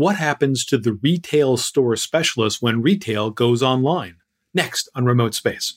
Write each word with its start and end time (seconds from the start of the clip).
What 0.00 0.16
happens 0.16 0.64
to 0.64 0.78
the 0.78 0.94
retail 0.94 1.58
store 1.58 1.94
specialist 1.94 2.62
when 2.62 2.80
retail 2.80 3.28
goes 3.30 3.62
online? 3.62 4.16
Next 4.54 4.88
on 4.94 5.04
Remote 5.04 5.34
Space. 5.34 5.74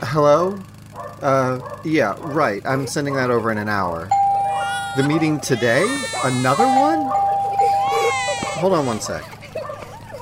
Hello? 0.00 0.58
Uh, 1.20 1.60
yeah, 1.84 2.16
right. 2.20 2.62
I'm 2.64 2.86
sending 2.86 3.12
that 3.16 3.30
over 3.30 3.52
in 3.52 3.58
an 3.58 3.68
hour. 3.68 4.08
The 4.96 5.02
meeting 5.06 5.38
today? 5.38 5.84
Another 6.24 6.64
one? 6.64 7.06
Hold 8.60 8.72
on 8.72 8.86
one 8.86 9.02
sec. 9.02 9.22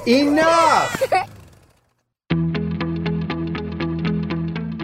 Enough! 0.08 1.02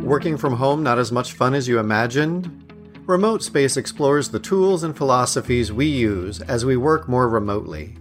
Working 0.03 0.37
from 0.37 0.55
home 0.55 0.85
not 0.85 1.01
as 1.01 1.11
much 1.11 1.33
fun 1.33 1.53
as 1.53 1.67
you 1.67 1.81
imagined? 1.81 2.62
Remote 3.07 3.43
Space 3.43 3.77
explores 3.77 4.29
the 4.29 4.39
tools 4.39 4.85
and 4.85 4.97
philosophies 4.97 5.73
we 5.73 5.87
use 5.87 6.41
as 6.43 6.65
we 6.65 6.77
work 6.77 7.09
more 7.09 7.29
remotely. 7.29 7.97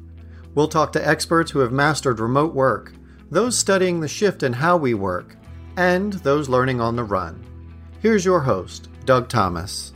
We'll 0.53 0.67
talk 0.67 0.91
to 0.93 1.07
experts 1.07 1.49
who 1.49 1.57
have 1.57 1.71
mastered 1.71 2.19
remote 2.19 2.53
work, 2.53 2.93
those 3.31 3.57
studying 3.57 3.99
the 3.99 4.07
shift 4.07 4.43
in 4.43 4.53
how 4.53 4.77
we 4.77 4.93
work, 4.93 5.35
and 5.75 6.13
those 6.13 6.49
learning 6.49 6.81
on 6.81 6.95
the 6.95 7.03
run. 7.03 7.43
Here's 7.99 8.23
your 8.23 8.41
host, 8.41 8.89
Doug 9.05 9.27
Thomas. 9.27 9.91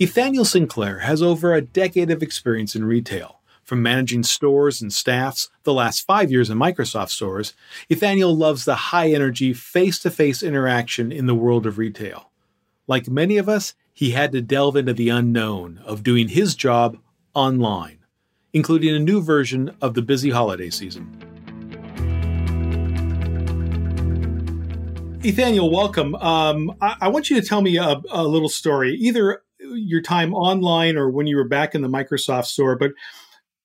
Ethaniel 0.00 0.44
Sinclair 0.44 0.98
has 0.98 1.22
over 1.22 1.54
a 1.54 1.60
decade 1.60 2.10
of 2.10 2.20
experience 2.20 2.74
in 2.74 2.84
retail. 2.84 3.40
From 3.62 3.80
managing 3.80 4.24
stores 4.24 4.82
and 4.82 4.92
staffs 4.92 5.50
the 5.62 5.72
last 5.72 6.04
five 6.04 6.32
years 6.32 6.50
in 6.50 6.58
Microsoft 6.58 7.10
stores, 7.10 7.54
Ethaniel 7.88 8.36
loves 8.36 8.64
the 8.64 8.74
high 8.74 9.12
energy, 9.12 9.52
face 9.52 10.00
to 10.00 10.10
face 10.10 10.42
interaction 10.42 11.12
in 11.12 11.26
the 11.26 11.34
world 11.36 11.64
of 11.64 11.78
retail. 11.78 12.27
Like 12.88 13.06
many 13.06 13.36
of 13.36 13.50
us, 13.50 13.74
he 13.92 14.12
had 14.12 14.32
to 14.32 14.40
delve 14.40 14.74
into 14.74 14.94
the 14.94 15.10
unknown 15.10 15.78
of 15.84 16.02
doing 16.02 16.28
his 16.28 16.54
job 16.54 16.96
online, 17.34 17.98
including 18.54 18.96
a 18.96 18.98
new 18.98 19.20
version 19.20 19.76
of 19.82 19.92
the 19.92 20.00
busy 20.00 20.30
holiday 20.30 20.70
season. 20.70 21.06
Ethaniel, 25.20 25.70
welcome. 25.70 26.14
Um, 26.14 26.74
I, 26.80 26.96
I, 27.02 27.08
want 27.08 27.28
you 27.28 27.38
to 27.38 27.46
tell 27.46 27.60
me 27.60 27.76
a, 27.76 28.00
a, 28.08 28.24
little 28.24 28.48
story, 28.48 28.94
either 28.94 29.42
your 29.58 30.00
time 30.00 30.32
online 30.32 30.96
or 30.96 31.10
when 31.10 31.26
you 31.26 31.36
were 31.36 31.46
back 31.46 31.74
in 31.74 31.82
the 31.82 31.88
Microsoft 31.88 32.46
store. 32.46 32.78
But 32.78 32.92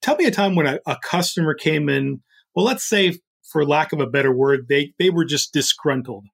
tell 0.02 0.18
me 0.18 0.26
a 0.26 0.32
time 0.32 0.56
when 0.56 0.66
a, 0.66 0.80
a 0.86 0.98
customer 1.02 1.54
came 1.54 1.88
in. 1.88 2.22
Well, 2.56 2.66
let's 2.66 2.84
say, 2.84 3.20
for 3.44 3.66
lack 3.66 3.94
of 3.94 4.02
a 4.02 4.08
better 4.08 4.34
word, 4.34 4.68
they 4.68 4.94
they 5.00 5.12
were 5.12 5.24
just 5.24 5.54
disgruntled 5.54 6.26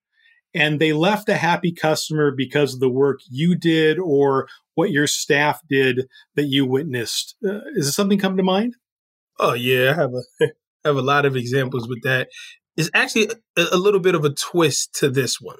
and 0.53 0.79
they 0.79 0.93
left 0.93 1.29
a 1.29 1.35
happy 1.35 1.71
customer 1.71 2.31
because 2.31 2.73
of 2.73 2.79
the 2.79 2.89
work 2.89 3.19
you 3.29 3.55
did 3.55 3.99
or 3.99 4.47
what 4.75 4.91
your 4.91 5.07
staff 5.07 5.61
did 5.69 6.07
that 6.35 6.45
you 6.45 6.65
witnessed. 6.65 7.35
Uh, 7.45 7.59
is 7.75 7.93
something 7.93 8.19
come 8.19 8.37
to 8.37 8.43
mind? 8.43 8.75
Oh 9.39 9.53
yeah, 9.53 9.91
I 9.91 9.93
have 9.93 10.13
a 10.13 10.23
I 10.41 10.47
have 10.85 10.95
a 10.95 11.01
lot 11.01 11.25
of 11.25 11.35
examples 11.35 11.87
with 11.87 12.01
that. 12.03 12.29
It's 12.77 12.89
actually 12.93 13.29
a, 13.57 13.65
a 13.73 13.77
little 13.77 13.99
bit 13.99 14.15
of 14.15 14.25
a 14.25 14.33
twist 14.33 14.95
to 14.95 15.09
this 15.09 15.39
one. 15.39 15.57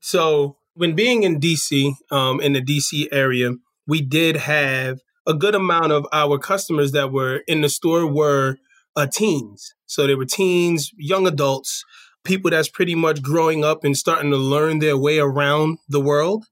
So 0.00 0.56
when 0.74 0.94
being 0.94 1.22
in 1.22 1.38
DC, 1.38 1.92
um, 2.10 2.40
in 2.40 2.54
the 2.54 2.62
DC 2.62 3.08
area, 3.12 3.52
we 3.86 4.00
did 4.00 4.36
have 4.36 5.00
a 5.26 5.34
good 5.34 5.54
amount 5.54 5.92
of 5.92 6.06
our 6.12 6.38
customers 6.38 6.92
that 6.92 7.12
were 7.12 7.42
in 7.46 7.60
the 7.60 7.68
store 7.68 8.06
were 8.06 8.56
uh, 8.96 9.06
teens. 9.06 9.74
So 9.86 10.06
they 10.06 10.14
were 10.14 10.24
teens, 10.24 10.90
young 10.96 11.26
adults 11.26 11.84
people 12.24 12.50
that's 12.50 12.68
pretty 12.68 12.94
much 12.94 13.22
growing 13.22 13.64
up 13.64 13.84
and 13.84 13.96
starting 13.96 14.30
to 14.30 14.36
learn 14.36 14.78
their 14.78 14.96
way 14.96 15.18
around 15.18 15.78
the 15.88 16.00
world. 16.00 16.46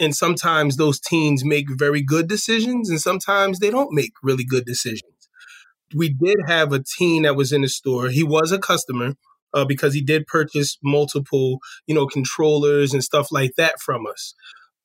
And 0.00 0.14
sometimes 0.14 0.76
those 0.76 1.00
teens 1.00 1.44
make 1.44 1.66
very 1.70 2.02
good 2.02 2.28
decisions, 2.28 2.88
and 2.88 3.00
sometimes 3.00 3.58
they 3.58 3.70
don't 3.70 3.92
make 3.92 4.12
really 4.22 4.44
good 4.44 4.64
decisions. 4.64 5.02
We 5.94 6.10
did 6.10 6.36
have 6.46 6.72
a 6.72 6.82
teen 6.82 7.22
that 7.22 7.34
was 7.34 7.52
in 7.52 7.62
the 7.62 7.68
store. 7.68 8.08
He 8.08 8.22
was 8.22 8.52
a 8.52 8.58
customer 8.58 9.14
uh, 9.52 9.64
because 9.64 9.94
he 9.94 10.02
did 10.02 10.26
purchase 10.26 10.78
multiple, 10.84 11.58
you 11.86 11.94
know, 11.94 12.06
controllers 12.06 12.92
and 12.92 13.02
stuff 13.02 13.32
like 13.32 13.52
that 13.56 13.80
from 13.80 14.06
us. 14.06 14.34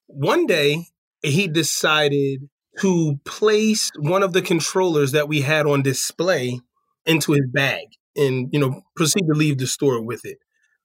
One 0.07 0.47
day, 0.47 0.85
he 1.21 1.47
decided 1.47 2.49
to 2.79 3.19
place 3.25 3.91
one 3.97 4.23
of 4.23 4.33
the 4.33 4.41
controllers 4.41 5.11
that 5.11 5.27
we 5.27 5.41
had 5.41 5.67
on 5.67 5.83
display 5.83 6.59
into 7.05 7.33
his 7.33 7.45
bag 7.51 7.85
and 8.15 8.49
you 8.51 8.59
know 8.59 8.83
proceed 8.95 9.25
to 9.27 9.33
leave 9.33 9.57
the 9.57 9.67
store 9.67 10.01
with 10.01 10.25
it. 10.25 10.39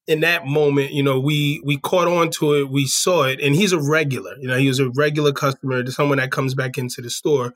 In 0.07 0.21
that 0.21 0.47
moment 0.47 0.93
you 0.93 1.03
know 1.03 1.21
we 1.21 1.61
we 1.65 1.77
caught 1.77 2.09
on 2.09 2.31
to 2.33 2.55
it 2.55 2.71
we 2.71 2.87
saw 2.87 3.25
it 3.25 3.41
and 3.41 3.55
he's 3.55 3.73
a 3.73 3.81
regular 3.81 4.35
you 4.39 4.49
know 4.49 4.57
he 4.57 4.69
was 4.69 4.81
a 4.81 4.91
regular 4.91 5.33
customer 5.33 5.85
someone 5.91 6.19
that 6.19 6.31
comes 6.31 6.55
back 6.55 6.79
into 6.79 7.03
the 7.03 7.11
store 7.11 7.53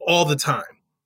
all 0.00 0.24
the 0.24 0.36
time. 0.36 0.62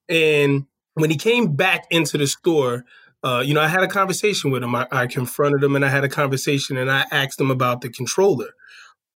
And 0.08 0.66
when 0.94 1.10
he 1.10 1.16
came 1.16 1.56
back 1.56 1.86
into 1.90 2.18
the 2.18 2.26
store 2.26 2.84
uh, 3.24 3.42
you 3.44 3.54
know 3.54 3.60
i 3.60 3.66
had 3.68 3.82
a 3.82 3.88
conversation 3.88 4.50
with 4.50 4.62
him. 4.62 4.74
I, 4.74 4.86
I 4.92 5.06
confronted 5.06 5.62
him 5.62 5.74
and 5.74 5.84
i 5.84 5.88
had 5.88 6.04
a 6.04 6.08
conversation 6.08 6.76
and 6.76 6.90
i 6.90 7.04
asked 7.10 7.40
him 7.40 7.50
about 7.50 7.80
the 7.80 7.88
controller. 7.88 8.50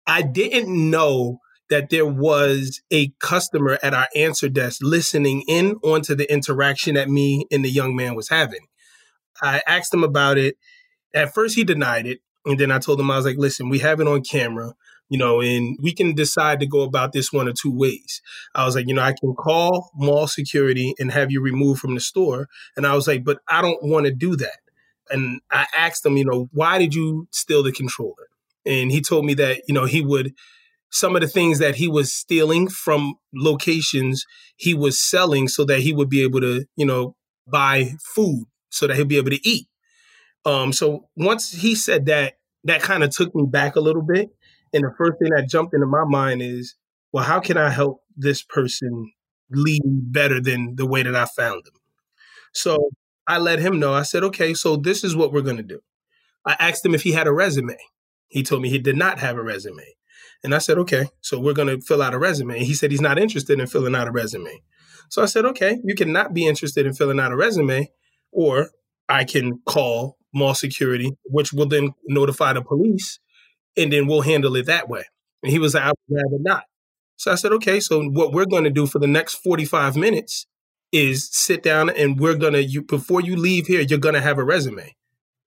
I 0.08 0.24
didn't 0.24 0.70
know 0.70 1.40
that 1.70 1.90
there 1.90 2.06
was 2.06 2.82
a 2.92 3.10
customer 3.20 3.78
at 3.84 3.94
our 3.94 4.08
answer 4.16 4.50
desk 4.50 4.82
listening 4.82 5.44
in 5.48 5.76
onto 5.84 6.16
the 6.16 6.32
interaction 6.32 6.96
that 6.96 7.10
me 7.10 7.46
and 7.52 7.64
the 7.64 7.70
young 7.70 7.96
man 7.96 8.16
was 8.16 8.30
having 8.30 8.66
I 9.42 9.62
asked 9.68 9.94
him 9.94 10.04
about 10.04 10.38
it. 10.38 10.56
At 11.14 11.34
first, 11.34 11.56
he 11.56 11.64
denied 11.64 12.06
it. 12.06 12.20
And 12.46 12.60
then 12.60 12.72
I 12.72 12.80
told 12.80 13.00
him, 13.00 13.12
I 13.12 13.18
was 13.18 13.26
like, 13.26 13.38
listen, 13.38 13.70
we 13.70 13.80
have 13.80 14.00
it 14.00 14.08
on 14.08 14.24
camera, 14.24 14.74
you 15.10 15.18
know, 15.18 15.42
and 15.42 15.78
we 15.82 15.94
can 15.94 16.16
decide 16.16 16.60
to 16.62 16.66
go 16.66 16.82
about 16.82 17.12
this 17.12 17.34
one 17.34 17.48
or 17.48 17.54
two 17.54 17.76
ways. 17.76 18.22
I 18.56 18.66
was 18.66 18.76
like, 18.76 18.88
you 18.88 18.94
know, 18.94 19.02
I 19.02 19.14
can 19.20 19.34
call 19.34 19.92
mall 19.96 20.28
security 20.28 20.94
and 21.00 21.12
have 21.12 21.32
you 21.32 21.42
removed 21.42 21.82
from 21.82 21.96
the 21.96 22.00
store. 22.00 22.48
And 22.78 22.88
I 22.88 22.96
was 22.96 23.08
like, 23.08 23.24
but 23.24 23.40
I 23.50 23.62
don't 23.62 23.84
want 23.84 24.06
to 24.06 24.14
do 24.14 24.36
that. 24.38 24.60
And 25.10 25.42
I 25.52 25.66
asked 25.76 26.06
him, 26.06 26.18
you 26.18 26.26
know, 26.26 26.50
why 26.54 26.78
did 26.78 26.94
you 26.94 27.28
steal 27.32 27.64
the 27.64 27.72
controller? 27.72 28.28
And 28.66 28.92
he 28.92 29.02
told 29.02 29.26
me 29.26 29.34
that, 29.36 29.64
you 29.68 29.74
know, 29.74 29.86
he 29.86 30.02
would, 30.02 30.34
some 30.92 31.16
of 31.16 31.22
the 31.22 31.28
things 31.28 31.60
that 31.60 31.76
he 31.76 31.88
was 31.88 32.14
stealing 32.14 32.68
from 32.68 33.16
locations 33.34 34.26
he 34.56 34.74
was 34.74 35.02
selling 35.02 35.48
so 35.48 35.64
that 35.66 35.80
he 35.80 35.94
would 35.94 36.10
be 36.10 36.22
able 36.24 36.42
to, 36.42 36.66
you 36.76 36.86
know, 36.86 37.16
buy 37.48 37.94
food 38.16 38.46
so 38.70 38.88
that 38.88 38.96
he'll 38.96 39.06
be 39.06 39.18
able 39.18 39.32
to 39.32 39.48
eat. 39.48 39.68
Um, 40.46 40.72
so 40.74 41.10
once 41.16 41.52
he 41.52 41.76
said 41.76 42.06
that, 42.06 42.36
that 42.64 42.82
kind 42.82 43.04
of 43.04 43.10
took 43.10 43.34
me 43.36 43.46
back 43.46 43.76
a 43.76 43.82
little 43.82 44.02
bit. 44.02 44.30
And 44.74 44.84
the 44.84 44.94
first 44.98 45.20
thing 45.20 45.32
that 45.36 45.50
jumped 45.50 45.74
into 45.74 45.88
my 45.88 46.04
mind 46.06 46.42
is, 46.42 46.76
well, 47.12 47.24
how 47.24 47.40
can 47.40 47.58
I 47.58 47.70
help 47.70 48.04
this 48.16 48.44
person 48.44 49.12
lead 49.50 49.82
better 49.86 50.40
than 50.40 50.76
the 50.76 50.86
way 50.86 51.04
that 51.04 51.16
I 51.16 51.26
found 51.26 51.66
them? 51.66 51.74
So 52.54 52.90
I 53.28 53.38
let 53.38 53.60
him 53.60 53.80
know. 53.80 53.94
I 53.94 54.04
said, 54.04 54.24
okay, 54.26 54.54
so 54.54 54.76
this 54.76 55.04
is 55.04 55.16
what 55.16 55.32
we're 55.32 55.42
going 55.42 55.58
to 55.58 55.64
do. 55.64 55.82
I 56.46 56.56
asked 56.60 56.86
him 56.86 56.96
if 56.96 57.04
he 57.04 57.12
had 57.12 57.28
a 57.28 57.34
resume. 57.34 57.78
He 58.28 58.44
told 58.44 58.62
me 58.62 58.70
he 58.70 58.80
did 58.80 58.96
not 58.96 59.20
have 59.20 59.38
a 59.38 59.44
resume. 59.44 59.84
And 60.44 60.56
I 60.56 60.60
said, 60.60 60.78
okay, 60.80 61.08
so 61.22 61.40
we're 61.40 61.54
going 61.54 61.68
to 61.68 61.82
fill 61.82 62.02
out 62.02 62.14
a 62.14 62.20
resume. 62.20 62.60
He 62.64 62.74
said 62.74 62.92
he's 62.92 63.02
not 63.02 63.20
interested 63.20 63.60
in 63.60 63.68
filling 63.68 63.96
out 63.96 64.08
a 64.08 64.12
resume. 64.12 64.62
So 65.10 65.22
I 65.22 65.26
said, 65.26 65.46
okay, 65.46 65.80
you 65.84 65.96
cannot 65.96 66.34
be 66.34 66.48
interested 66.48 66.86
in 66.86 66.94
filling 66.94 67.20
out 67.20 67.32
a 67.32 67.36
resume, 67.36 67.92
or 68.32 68.70
I 69.08 69.24
can 69.24 69.60
call 69.66 70.18
mall 70.34 70.54
security, 70.54 71.18
which 71.26 71.52
will 71.54 71.68
then 71.68 71.94
notify 72.08 72.54
the 72.54 72.62
police, 72.62 73.20
and 73.76 73.92
then 73.92 74.08
we'll 74.08 74.22
handle 74.22 74.56
it 74.56 74.68
that 74.68 74.88
way. 74.90 75.06
And 75.44 75.52
he 75.52 75.60
was 75.60 75.74
like, 75.74 75.84
I 75.84 75.90
would 75.90 76.18
rather 76.18 76.42
not. 76.42 76.64
So 77.18 77.32
I 77.32 77.36
said, 77.36 77.52
okay, 77.54 77.80
so 77.80 78.04
what 78.04 78.32
we're 78.32 78.46
going 78.46 78.64
to 78.64 78.70
do 78.70 78.86
for 78.86 79.00
the 79.00 79.08
next 79.08 79.36
45 79.36 79.98
minutes 79.98 80.48
is 80.92 81.30
sit 81.32 81.62
down 81.62 81.90
and 81.90 82.20
we're 82.20 82.36
going 82.36 82.54
to, 82.54 82.64
you, 82.64 82.82
before 82.82 83.22
you 83.22 83.36
leave 83.36 83.68
here, 83.68 83.82
you're 83.82 84.00
going 84.00 84.16
to 84.16 84.22
have 84.22 84.38
a 84.38 84.44
resume. 84.44 84.96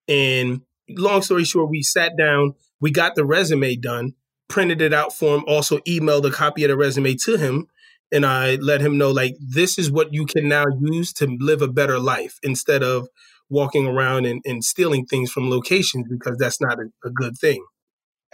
And 0.07 0.63
long 0.89 1.23
story 1.23 1.45
short, 1.45 1.71
we 1.71 1.83
sat 1.83 2.17
down, 2.17 2.55
we 2.81 2.91
got 2.91 3.15
the 3.15 3.25
resume 3.25 3.77
done, 3.77 4.15
printed 4.49 4.83
it 4.83 4.93
out 4.93 5.15
for 5.15 5.35
him, 5.35 5.45
also 5.47 5.79
emailed 5.79 6.27
a 6.27 6.31
copy 6.31 6.65
of 6.65 6.69
the 6.69 6.77
resume 6.77 7.15
to 7.15 7.37
him 7.37 7.69
and 8.13 8.27
I 8.27 8.57
let 8.57 8.83
him 8.83 8.99
know 8.99 9.11
like 9.11 9.37
this 9.41 9.79
is 9.79 9.91
what 9.91 10.13
you 10.13 10.27
can 10.27 10.49
now 10.49 10.65
use 10.81 11.13
to 11.15 11.37
live 11.41 11.63
a 11.63 11.69
better 11.69 11.99
life 11.99 12.39
instead 12.43 12.83
of 12.83 13.09
walking 13.49 13.87
around 13.87 14.27
and, 14.27 14.41
and 14.45 14.63
stealing 14.63 15.07
things 15.07 15.31
from 15.31 15.51
locations 15.51 16.07
because 16.09 16.37
that's 16.39 16.61
not 16.61 16.79
a, 16.79 16.91
a 17.07 17.11
good 17.11 17.37
thing. 17.39 17.65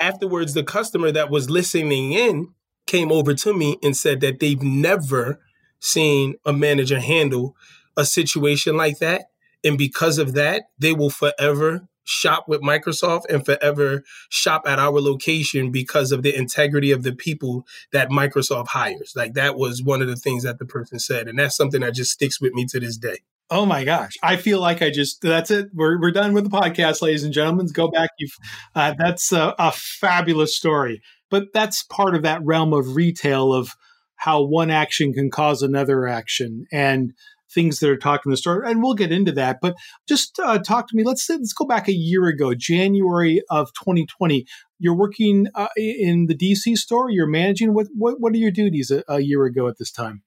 Afterwards, 0.00 0.54
the 0.54 0.64
customer 0.64 1.10
that 1.12 1.30
was 1.30 1.48
listening 1.48 2.12
in 2.12 2.48
came 2.86 3.12
over 3.12 3.34
to 3.34 3.54
me 3.54 3.78
and 3.82 3.96
said 3.96 4.20
that 4.20 4.40
they've 4.40 4.62
never 4.62 5.40
seen 5.80 6.34
a 6.44 6.52
manager 6.52 7.00
handle 7.00 7.54
a 7.96 8.04
situation 8.04 8.76
like 8.76 8.98
that. 8.98 9.26
And 9.64 9.76
because 9.76 10.18
of 10.18 10.34
that, 10.34 10.64
they 10.78 10.92
will 10.92 11.10
forever 11.10 11.88
shop 12.10 12.46
with 12.48 12.62
Microsoft 12.62 13.24
and 13.28 13.44
forever 13.44 14.02
shop 14.30 14.62
at 14.66 14.78
our 14.78 14.98
location 14.98 15.70
because 15.70 16.10
of 16.10 16.22
the 16.22 16.34
integrity 16.34 16.90
of 16.90 17.02
the 17.02 17.14
people 17.14 17.66
that 17.92 18.08
Microsoft 18.08 18.68
hires. 18.68 19.12
Like 19.14 19.34
that 19.34 19.56
was 19.56 19.82
one 19.82 20.00
of 20.00 20.08
the 20.08 20.16
things 20.16 20.42
that 20.44 20.58
the 20.58 20.64
person 20.64 20.98
said. 20.98 21.28
And 21.28 21.38
that's 21.38 21.54
something 21.54 21.82
that 21.82 21.94
just 21.94 22.10
sticks 22.10 22.40
with 22.40 22.54
me 22.54 22.64
to 22.70 22.80
this 22.80 22.96
day. 22.96 23.18
Oh 23.50 23.66
my 23.66 23.84
gosh. 23.84 24.14
I 24.22 24.36
feel 24.36 24.58
like 24.60 24.80
I 24.80 24.90
just, 24.90 25.20
that's 25.20 25.50
it. 25.50 25.68
We're, 25.74 26.00
we're 26.00 26.10
done 26.10 26.32
with 26.32 26.44
the 26.44 26.50
podcast, 26.50 27.02
ladies 27.02 27.24
and 27.24 27.32
gentlemen. 27.32 27.66
Go 27.72 27.88
back. 27.88 28.10
You've, 28.18 28.36
uh, 28.74 28.94
that's 28.98 29.30
a, 29.32 29.54
a 29.58 29.72
fabulous 29.72 30.56
story. 30.56 31.02
but 31.30 31.52
that's 31.52 31.82
part 31.82 32.14
of 32.14 32.22
that 32.22 32.42
realm 32.42 32.72
of 32.72 32.96
retail 32.96 33.52
of 33.52 33.70
how 34.16 34.42
one 34.42 34.70
action 34.70 35.12
can 35.12 35.30
cause 35.30 35.62
another 35.62 36.06
action 36.06 36.64
and 36.72 37.12
things 37.52 37.78
that 37.80 37.90
are 37.90 37.96
talking 37.96 38.30
the 38.30 38.36
store. 38.36 38.64
And 38.64 38.82
we'll 38.82 38.94
get 38.94 39.12
into 39.12 39.32
that. 39.32 39.58
But 39.60 39.76
just 40.06 40.38
uh, 40.38 40.58
talk 40.58 40.88
to 40.88 40.96
me. 40.96 41.04
Let's 41.04 41.28
let's 41.28 41.52
go 41.52 41.66
back 41.66 41.88
a 41.88 41.92
year 41.92 42.26
ago, 42.26 42.54
January 42.54 43.42
of 43.50 43.68
2020. 43.74 44.46
You're 44.78 44.96
working 44.96 45.46
uh, 45.54 45.68
in 45.76 46.26
the 46.26 46.36
DC 46.36 46.76
store. 46.76 47.10
You're 47.10 47.26
managing. 47.26 47.74
What 47.74 47.88
what, 47.94 48.16
what 48.20 48.32
are 48.32 48.38
your 48.38 48.50
duties 48.50 48.90
a, 48.90 49.02
a 49.08 49.20
year 49.20 49.44
ago 49.44 49.68
at 49.68 49.78
this 49.78 49.90
time? 49.90 50.22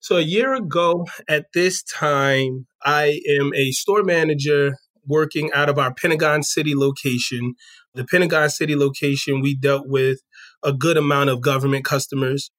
So 0.00 0.18
a 0.18 0.22
year 0.22 0.54
ago 0.54 1.06
at 1.28 1.46
this 1.54 1.82
time, 1.82 2.66
I 2.84 3.20
am 3.40 3.54
a 3.54 3.70
store 3.70 4.02
manager 4.02 4.76
working 5.06 5.50
out 5.52 5.70
of 5.70 5.78
our 5.78 5.94
Pentagon 5.94 6.42
City 6.42 6.74
location. 6.74 7.54
The 7.94 8.04
Pentagon 8.04 8.50
City 8.50 8.76
location, 8.76 9.40
we 9.40 9.56
dealt 9.56 9.88
with 9.88 10.18
a 10.62 10.72
good 10.72 10.96
amount 10.96 11.30
of 11.30 11.40
government 11.40 11.84
customers. 11.84 12.50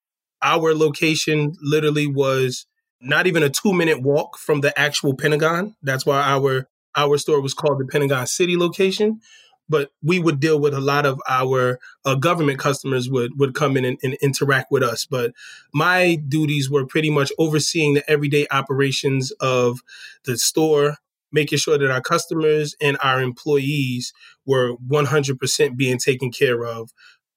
Our 0.41 0.73
location 0.73 1.53
literally 1.61 2.07
was 2.07 2.65
not 3.05 3.27
even 3.27 3.43
a 3.43 3.49
two 3.49 3.73
minute 3.73 4.01
walk 4.01 4.37
from 4.37 4.61
the 4.61 4.77
actual 4.77 5.15
Pentagon. 5.15 5.75
That's 5.81 6.05
why 6.05 6.21
our 6.21 6.67
our 6.95 7.17
store 7.17 7.41
was 7.41 7.53
called 7.53 7.79
the 7.79 7.85
Pentagon 7.85 8.27
City 8.27 8.57
location. 8.57 9.21
But 9.67 9.89
we 10.03 10.19
would 10.19 10.39
deal 10.39 10.59
with 10.59 10.75
a 10.75 10.79
lot 10.79 11.07
of 11.07 11.19
our 11.27 11.79
uh, 12.05 12.15
government 12.15 12.59
customers 12.59 13.09
would 13.09 13.39
would 13.39 13.55
come 13.55 13.77
in 13.77 13.85
and, 13.85 13.97
and, 14.03 14.13
interact 14.21 14.71
with 14.71 14.83
us. 14.83 15.07
But 15.07 15.33
my 15.73 16.15
duties 16.27 16.69
were 16.69 16.85
pretty 16.85 17.09
much 17.09 17.31
overseeing 17.39 17.95
the 17.95 18.09
everyday 18.09 18.45
operations 18.51 19.31
of 19.39 19.81
the 20.25 20.37
store 20.37 20.97
making 21.31 21.57
sure 21.57 21.77
that 21.77 21.91
our 21.91 22.01
customers 22.01 22.75
and 22.79 22.97
our 23.03 23.21
employees 23.21 24.13
were 24.45 24.77
100% 24.87 25.75
being 25.75 25.97
taken 25.97 26.31
care 26.31 26.63
of. 26.63 26.91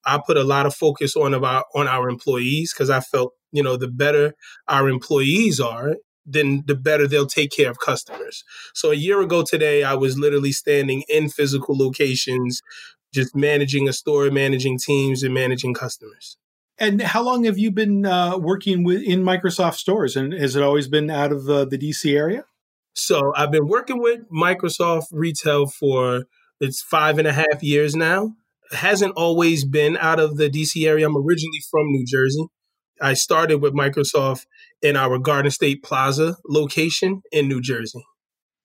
I 0.07 0.21
put 0.25 0.37
a 0.37 0.45
lot 0.45 0.67
of 0.67 0.75
focus 0.75 1.17
on 1.17 1.35
about 1.35 1.65
on 1.75 1.89
our 1.89 2.09
employees 2.09 2.73
because 2.73 2.89
i 2.89 3.01
felt 3.01 3.35
you 3.53 3.63
know 3.63 3.77
the 3.77 3.89
better 3.89 4.35
our 4.69 4.89
employees 4.89 5.61
are 5.61 5.95
then 6.31 6.63
the 6.67 6.75
better 6.75 7.07
they'll 7.07 7.27
take 7.27 7.51
care 7.51 7.71
of 7.71 7.79
customers. 7.79 8.45
So 8.75 8.91
a 8.91 8.95
year 8.95 9.21
ago 9.21 9.43
today, 9.43 9.83
I 9.83 9.95
was 9.95 10.19
literally 10.19 10.53
standing 10.53 11.03
in 11.09 11.31
physical 11.31 11.77
locations, 11.77 12.61
just 13.15 13.35
managing 13.35 13.89
a 13.89 13.93
store, 13.93 14.31
managing 14.31 14.79
teams, 14.79 15.23
and 15.23 15.33
managing 15.33 15.75
customers. 15.75 16.37
And 16.79 17.03
how 17.03 17.23
long 17.23 17.45
have 17.45 17.59
you 17.59 17.73
been 17.73 18.07
uh, 18.07 18.39
working 18.39 18.85
with 18.85 19.03
in 19.03 19.23
Microsoft 19.23 19.77
stores? 19.77 20.15
And 20.17 20.33
has 20.33 20.55
it 20.55 20.63
always 20.63 20.87
been 20.87 21.11
out 21.11 21.33
of 21.33 21.49
uh, 21.49 21.65
the 21.65 21.79
DC 21.79 22.15
area? 22.17 22.45
So 22.95 23.33
I've 23.37 23.51
been 23.51 23.67
working 23.67 24.01
with 24.01 24.29
Microsoft 24.31 25.07
retail 25.11 25.67
for 25.67 26.25
it's 26.61 26.83
five 26.83 27.19
and 27.19 27.27
a 27.27 27.33
half 27.33 27.63
years 27.63 27.97
now. 27.97 28.35
It 28.71 28.77
hasn't 28.77 29.15
always 29.17 29.65
been 29.65 29.97
out 29.97 30.21
of 30.21 30.37
the 30.37 30.51
DC 30.51 30.87
area. 30.87 31.07
I'm 31.07 31.17
originally 31.17 31.63
from 31.71 31.87
New 31.87 32.05
Jersey. 32.07 32.47
I 33.01 33.15
started 33.15 33.59
with 33.59 33.75
Microsoft 33.75 34.47
in 34.83 34.97
our 34.97 35.19
Garden 35.19 35.51
State 35.51 35.83
Plaza 35.83 36.37
location 36.47 37.23
in 37.33 37.49
New 37.49 37.61
Jersey. 37.61 38.05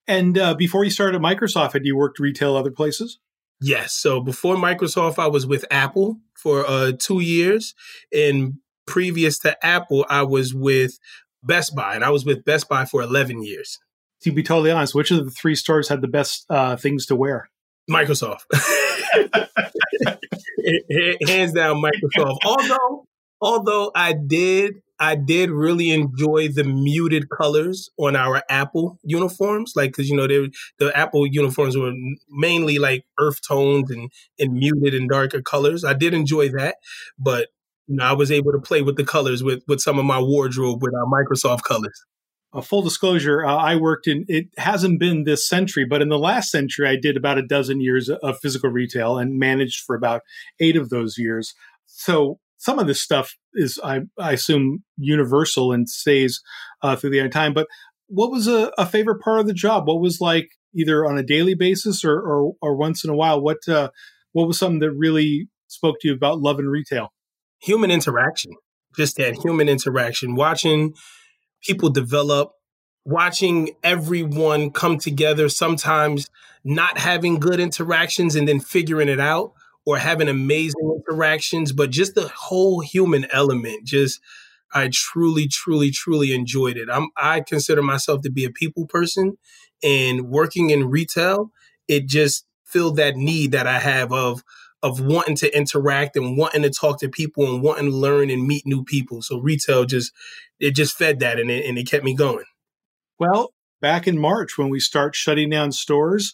And 0.08 0.38
uh, 0.38 0.54
before 0.54 0.84
you 0.84 0.90
started 0.90 1.22
Microsoft, 1.22 1.74
had 1.74 1.86
you 1.86 1.96
worked 1.96 2.20
retail 2.20 2.56
other 2.56 2.72
places? 2.72 3.20
Yes. 3.62 3.94
So 3.94 4.20
before 4.20 4.56
Microsoft, 4.56 5.18
I 5.18 5.28
was 5.28 5.48
with 5.48 5.64
Apple 5.72 6.18
for 6.36 6.68
uh, 6.68 6.92
two 7.00 7.22
years. 7.22 7.74
And 8.14 8.56
previous 8.86 9.40
to 9.40 9.66
Apple, 9.66 10.06
I 10.10 10.24
was 10.24 10.54
with 10.54 11.00
Best 11.42 11.76
Buy, 11.76 11.96
and 11.96 12.04
I 12.04 12.10
was 12.10 12.26
with 12.26 12.46
Best 12.46 12.70
Buy 12.70 12.86
for 12.86 13.02
11 13.02 13.44
years. 13.44 13.80
To 14.24 14.32
be 14.32 14.44
totally 14.44 14.72
honest, 14.72 14.96
which 14.96 15.12
of 15.12 15.26
the 15.26 15.32
three 15.32 15.56
stores 15.56 15.90
had 15.90 16.02
the 16.02 16.08
best 16.08 16.46
uh, 16.50 16.78
things 16.78 17.06
to 17.08 17.16
wear? 17.16 17.50
Microsoft. 17.90 18.44
Hands 21.28 21.52
down, 21.52 21.82
Microsoft. 21.82 22.38
Although, 22.46 23.06
although 23.44 23.92
I 23.94 24.14
did 24.14 24.76
I 25.00 25.16
did 25.16 25.52
really 25.52 25.92
enjoy 25.92 26.48
the 26.48 26.64
muted 26.64 27.30
colors 27.30 27.90
on 27.98 28.16
our 28.16 28.42
Apple 28.50 29.00
uniforms, 29.04 29.74
like 29.76 29.92
because 29.92 30.10
you 30.10 30.16
know 30.16 30.28
they 30.28 30.50
the 30.80 30.96
Apple 30.98 31.28
uniforms 31.28 31.76
were 31.76 31.92
mainly 32.30 32.80
like 32.80 33.06
earth 33.20 33.40
tones 33.46 33.92
and 33.92 34.10
and 34.40 34.54
muted 34.54 34.94
and 34.94 35.10
darker 35.10 35.42
colors. 35.42 35.84
I 35.84 35.94
did 35.94 36.14
enjoy 36.14 36.50
that, 36.50 36.78
but 37.20 37.50
you 37.88 37.98
know 37.98 38.06
I 38.06 38.14
was 38.14 38.32
able 38.32 38.54
to 38.54 38.60
play 38.60 38.82
with 38.82 38.96
the 38.96 39.04
colors 39.04 39.44
with 39.44 39.64
with 39.68 39.82
some 39.82 40.00
of 40.00 40.06
my 40.06 40.20
wardrobe 40.20 40.82
with 40.82 40.94
our 40.96 41.06
Microsoft 41.06 41.64
colors. 41.64 42.06
A 42.56 42.62
full 42.62 42.84
disclosure, 42.84 43.44
uh, 43.44 43.56
I 43.56 43.76
worked 43.76 44.08
in 44.08 44.26
it 44.28 44.46
hasn't 44.58 45.00
been 45.00 45.24
this 45.24 45.50
century, 45.50 45.86
but 45.86 46.04
in 46.04 46.10
the 46.10 46.20
last 46.20 46.52
century, 46.52 46.88
I 46.88 46.96
did 46.96 47.18
about 47.18 47.40
a 47.40 47.46
dozen 47.46 47.82
years 47.82 48.10
of 48.10 48.40
physical 48.40 48.70
retail 48.70 49.18
and 49.18 49.40
managed 49.40 49.84
for 49.86 49.96
about 49.96 50.22
eight 50.62 50.78
of 50.78 50.90
those 50.90 51.18
years. 51.18 51.56
So 51.88 52.40
some 52.64 52.80
of 52.80 52.88
this 52.88 53.02
stuff 53.02 53.36
is, 53.56 53.78
I, 53.84 54.04
I 54.18 54.32
assume, 54.32 54.86
universal 54.98 55.74
and 55.74 55.90
stays 55.90 56.42
uh, 56.82 56.96
through 56.96 57.10
the 57.10 57.20
end 57.20 57.34
time. 57.34 57.54
But 57.54 57.68
what 58.08 58.32
was 58.32 58.48
a, 58.48 58.72
a, 58.78 58.86
favorite 58.86 59.20
part 59.20 59.42
of 59.42 59.48
the 59.48 59.54
job? 59.54 59.86
What 59.86 60.00
was 60.00 60.22
like 60.22 60.48
either 60.74 61.06
on 61.06 61.18
a 61.18 61.24
daily 61.24 61.56
basis 61.56 62.06
or 62.06 62.18
or, 62.18 62.54
or 62.62 62.78
once 62.78 63.04
in 63.04 63.10
a 63.10 63.16
while? 63.16 63.42
What 63.42 63.68
uh, 63.68 63.90
what 64.32 64.48
was 64.48 64.58
something 64.58 64.80
that 64.80 64.94
really 64.94 65.50
spoke 65.68 65.98
to 66.00 66.08
you 66.08 66.14
about 66.14 66.40
love 66.40 66.58
and 66.58 66.72
retail? 66.72 67.12
Human 67.64 67.92
interaction, 67.92 68.54
just 68.96 69.18
that 69.18 69.36
human 69.44 69.68
interaction, 69.68 70.36
watching 70.36 70.94
people 71.64 71.90
develop, 71.90 72.52
watching 73.04 73.72
everyone 73.84 74.72
come 74.72 74.98
together. 74.98 75.50
Sometimes 75.50 76.30
not 76.64 76.98
having 76.98 77.42
good 77.42 77.60
interactions 77.60 78.38
and 78.38 78.48
then 78.48 78.62
figuring 78.62 79.10
it 79.10 79.20
out 79.20 79.52
or 79.86 79.98
having 79.98 80.30
amazing 80.30 81.02
interactions, 81.10 81.72
but 81.72 81.90
just 81.90 82.16
the 82.16 82.30
whole 82.30 82.80
human 82.80 83.26
element. 83.32 83.86
Just 83.86 84.22
I 84.74 84.90
truly, 84.92 85.48
truly, 85.48 85.92
truly 85.92 86.34
enjoyed 86.34 86.78
it. 86.78 86.90
I'm 86.92 87.10
I 87.18 87.42
consider 87.42 87.82
myself 87.82 88.22
to 88.24 88.32
be 88.32 88.46
a 88.46 88.50
people 88.50 88.88
person, 88.88 89.38
and 89.84 90.30
working 90.30 90.70
in 90.70 90.90
retail, 90.90 91.52
it 91.88 92.08
just 92.08 92.46
filled 92.66 92.96
that 92.98 93.16
need 93.16 93.52
that 93.52 93.68
I 93.68 93.80
have 93.80 94.12
of 94.12 94.44
of 94.82 95.00
wanting 95.00 95.36
to 95.38 95.58
interact 95.58 96.18
and 96.18 96.38
wanting 96.38 96.62
to 96.62 96.70
talk 96.70 97.00
to 97.00 97.08
people 97.08 97.46
and 97.50 97.64
wanting 97.64 97.86
to 97.86 97.96
learn 97.96 98.30
and 98.30 98.46
meet 98.46 98.66
new 98.66 98.84
people. 98.84 99.22
So 99.22 99.40
retail 99.40 99.86
just 99.86 100.12
it 100.60 100.76
just 100.76 100.98
fed 100.98 101.20
that 101.20 101.40
and 101.40 101.50
it 101.50 101.66
and 101.66 101.78
it 101.78 101.90
kept 101.90 102.04
me 102.04 102.16
going. 102.16 102.46
Well, 103.20 103.54
back 103.82 104.08
in 104.08 104.18
March 104.18 104.58
when 104.58 104.70
we 104.70 104.80
start 104.80 105.16
shutting 105.16 105.50
down 105.50 105.72
stores, 105.72 106.34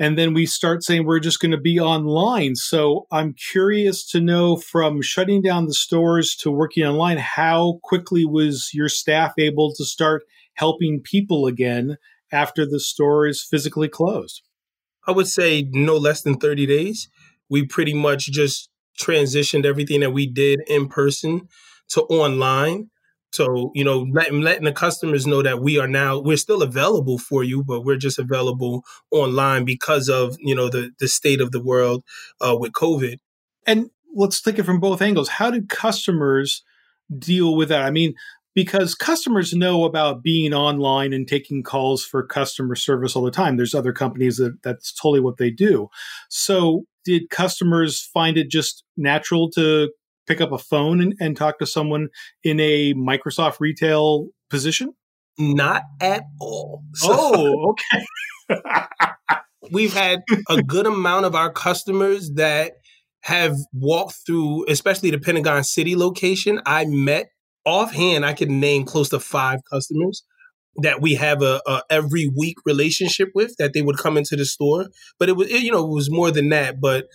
and 0.00 0.16
then 0.16 0.32
we 0.32 0.46
start 0.46 0.82
saying 0.82 1.04
we're 1.04 1.20
just 1.20 1.40
going 1.40 1.50
to 1.50 1.60
be 1.60 1.78
online. 1.78 2.56
So 2.56 3.06
I'm 3.12 3.34
curious 3.34 4.04
to 4.12 4.20
know 4.20 4.56
from 4.56 5.02
shutting 5.02 5.42
down 5.42 5.66
the 5.66 5.74
stores 5.74 6.34
to 6.36 6.50
working 6.50 6.86
online, 6.86 7.18
how 7.18 7.80
quickly 7.82 8.24
was 8.24 8.70
your 8.72 8.88
staff 8.88 9.34
able 9.38 9.74
to 9.74 9.84
start 9.84 10.22
helping 10.54 11.02
people 11.02 11.46
again 11.46 11.98
after 12.32 12.64
the 12.64 12.80
store 12.80 13.26
is 13.26 13.44
physically 13.44 13.88
closed? 13.88 14.40
I 15.06 15.12
would 15.12 15.28
say 15.28 15.68
no 15.70 15.98
less 15.98 16.22
than 16.22 16.38
30 16.38 16.64
days. 16.64 17.10
We 17.50 17.66
pretty 17.66 17.92
much 17.92 18.30
just 18.30 18.70
transitioned 18.98 19.66
everything 19.66 20.00
that 20.00 20.14
we 20.14 20.26
did 20.26 20.60
in 20.66 20.88
person 20.88 21.46
to 21.90 22.02
online. 22.04 22.88
So, 23.32 23.70
you 23.74 23.84
know, 23.84 24.06
letting, 24.12 24.40
letting 24.40 24.64
the 24.64 24.72
customers 24.72 25.26
know 25.26 25.42
that 25.42 25.60
we 25.60 25.78
are 25.78 25.86
now, 25.86 26.18
we're 26.18 26.36
still 26.36 26.62
available 26.62 27.18
for 27.18 27.44
you, 27.44 27.62
but 27.62 27.84
we're 27.84 27.96
just 27.96 28.18
available 28.18 28.84
online 29.10 29.64
because 29.64 30.08
of, 30.08 30.36
you 30.40 30.54
know, 30.54 30.68
the, 30.68 30.90
the 30.98 31.08
state 31.08 31.40
of 31.40 31.52
the 31.52 31.62
world 31.62 32.02
uh, 32.40 32.56
with 32.58 32.72
COVID. 32.72 33.18
And 33.66 33.90
let's 34.14 34.40
take 34.40 34.58
it 34.58 34.64
from 34.64 34.80
both 34.80 35.00
angles. 35.00 35.28
How 35.28 35.50
do 35.50 35.62
customers 35.62 36.64
deal 37.16 37.56
with 37.56 37.68
that? 37.68 37.82
I 37.82 37.90
mean, 37.90 38.14
because 38.54 38.94
customers 38.94 39.54
know 39.54 39.84
about 39.84 40.22
being 40.22 40.52
online 40.52 41.12
and 41.12 41.26
taking 41.26 41.62
calls 41.62 42.04
for 42.04 42.26
customer 42.26 42.74
service 42.74 43.14
all 43.14 43.22
the 43.22 43.30
time. 43.30 43.56
There's 43.56 43.74
other 43.74 43.92
companies 43.92 44.38
that 44.38 44.62
that's 44.62 44.92
totally 44.92 45.20
what 45.20 45.36
they 45.36 45.50
do. 45.50 45.88
So, 46.28 46.84
did 47.04 47.30
customers 47.30 48.02
find 48.02 48.36
it 48.36 48.50
just 48.50 48.84
natural 48.96 49.50
to 49.52 49.90
pick 50.30 50.40
up 50.40 50.52
a 50.52 50.58
phone 50.58 51.00
and, 51.00 51.14
and 51.18 51.36
talk 51.36 51.58
to 51.58 51.66
someone 51.66 52.08
in 52.44 52.60
a 52.60 52.94
Microsoft 52.94 53.58
retail 53.58 54.28
position? 54.48 54.94
Not 55.38 55.82
at 56.00 56.22
all. 56.40 56.84
So, 56.94 57.08
oh, 57.10 57.74
okay. 58.52 58.62
we've 59.72 59.92
had 59.92 60.22
a 60.48 60.62
good 60.62 60.86
amount 60.86 61.24
of 61.26 61.34
our 61.34 61.52
customers 61.52 62.30
that 62.34 62.74
have 63.22 63.56
walked 63.72 64.18
through, 64.24 64.66
especially 64.68 65.10
the 65.10 65.18
Pentagon 65.18 65.64
City 65.64 65.96
location. 65.96 66.60
I 66.64 66.84
met 66.84 67.30
offhand, 67.66 68.24
I 68.24 68.32
can 68.32 68.60
name 68.60 68.84
close 68.84 69.08
to 69.08 69.18
five 69.18 69.58
customers 69.68 70.22
that 70.76 71.00
we 71.00 71.14
have 71.14 71.42
a, 71.42 71.60
a, 71.66 71.82
every 71.90 72.30
week 72.36 72.56
relationship 72.64 73.30
with 73.34 73.56
that 73.58 73.72
they 73.72 73.82
would 73.82 73.98
come 73.98 74.16
into 74.16 74.36
the 74.36 74.44
store. 74.44 74.86
But 75.18 75.28
it 75.28 75.36
was, 75.36 75.50
it, 75.50 75.62
you 75.62 75.72
know, 75.72 75.84
it 75.84 75.92
was 75.92 76.08
more 76.08 76.30
than 76.30 76.50
that. 76.50 76.80
But 76.80 77.06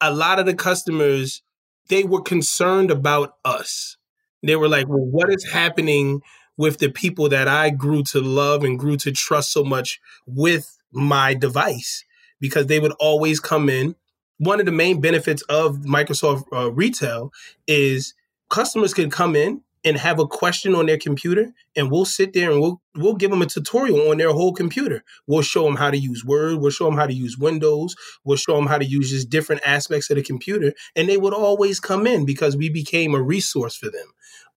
a 0.00 0.12
lot 0.12 0.40
of 0.40 0.46
the 0.46 0.54
customers 0.54 1.40
they 1.88 2.04
were 2.04 2.22
concerned 2.22 2.90
about 2.90 3.36
us. 3.44 3.96
They 4.42 4.56
were 4.56 4.68
like, 4.68 4.88
well, 4.88 5.04
what 5.04 5.30
is 5.30 5.44
happening 5.50 6.22
with 6.56 6.78
the 6.78 6.90
people 6.90 7.28
that 7.30 7.48
I 7.48 7.70
grew 7.70 8.02
to 8.04 8.20
love 8.20 8.62
and 8.62 8.78
grew 8.78 8.96
to 8.98 9.12
trust 9.12 9.52
so 9.52 9.64
much 9.64 10.00
with 10.26 10.78
my 10.92 11.34
device? 11.34 12.04
Because 12.40 12.66
they 12.66 12.78
would 12.78 12.92
always 12.92 13.40
come 13.40 13.68
in 13.68 13.96
one 14.38 14.60
of 14.60 14.66
the 14.66 14.72
main 14.72 15.00
benefits 15.00 15.42
of 15.42 15.78
Microsoft 15.78 16.44
uh, 16.52 16.70
Retail 16.72 17.32
is 17.66 18.14
customers 18.50 18.94
can 18.94 19.10
come 19.10 19.36
in 19.36 19.62
and 19.84 19.98
have 19.98 20.18
a 20.18 20.26
question 20.26 20.74
on 20.74 20.86
their 20.86 20.98
computer 20.98 21.52
and 21.76 21.90
we'll 21.90 22.04
sit 22.04 22.32
there 22.32 22.50
and 22.50 22.60
we'll 22.60 22.80
we'll 22.96 23.14
give 23.14 23.30
them 23.30 23.42
a 23.42 23.46
tutorial 23.46 24.10
on 24.10 24.18
their 24.18 24.32
whole 24.32 24.52
computer. 24.52 25.04
We'll 25.26 25.42
show 25.42 25.64
them 25.64 25.76
how 25.76 25.90
to 25.90 25.98
use 25.98 26.24
word 26.24 26.58
we'll 26.58 26.70
show 26.70 26.86
them 26.86 26.96
how 26.96 27.06
to 27.06 27.12
use 27.12 27.38
windows 27.38 27.94
we'll 28.24 28.36
show 28.36 28.56
them 28.56 28.66
how 28.66 28.78
to 28.78 28.84
use 28.84 29.10
just 29.10 29.30
different 29.30 29.62
aspects 29.64 30.10
of 30.10 30.16
the 30.16 30.22
computer 30.22 30.72
and 30.96 31.08
they 31.08 31.16
would 31.16 31.34
always 31.34 31.80
come 31.80 32.06
in 32.06 32.24
because 32.24 32.56
we 32.56 32.68
became 32.68 33.14
a 33.14 33.22
resource 33.22 33.76
for 33.76 33.90
them. 33.90 34.06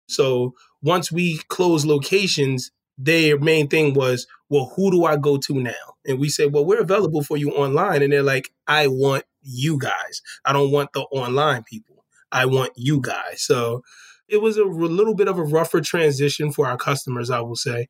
So 0.08 0.54
once 0.82 1.12
we 1.12 1.40
closed 1.50 1.86
locations 1.86 2.72
their 3.00 3.38
main 3.40 3.68
thing 3.68 3.94
was 3.94 4.26
well 4.50 4.74
who 4.76 4.90
do 4.90 5.06
i 5.06 5.16
go 5.18 5.38
to 5.38 5.54
now? 5.54 5.72
And 6.06 6.20
we 6.20 6.30
said 6.30 6.54
well 6.54 6.66
we're 6.66 6.82
available 6.82 7.24
for 7.24 7.38
you 7.38 7.52
online 7.52 8.02
and 8.02 8.12
they're 8.12 8.24
like 8.24 8.50
i 8.68 8.88
want 8.88 9.24
you 9.48 9.78
guys. 9.78 10.22
I 10.46 10.54
don't 10.54 10.72
want 10.72 10.94
the 10.94 11.02
online 11.02 11.64
people. 11.64 12.06
I 12.32 12.46
want 12.46 12.72
you 12.76 13.00
guys. 13.00 13.42
So 13.42 13.84
it 14.28 14.42
was 14.42 14.58
a 14.58 14.64
little 14.64 15.16
bit 15.16 15.28
of 15.28 15.38
a 15.38 15.44
rougher 15.44 15.82
transition 15.82 16.52
for 16.52 16.68
our 16.68 16.78
customers, 16.78 17.30
I 17.30 17.42
will 17.42 17.56
say. 17.56 17.88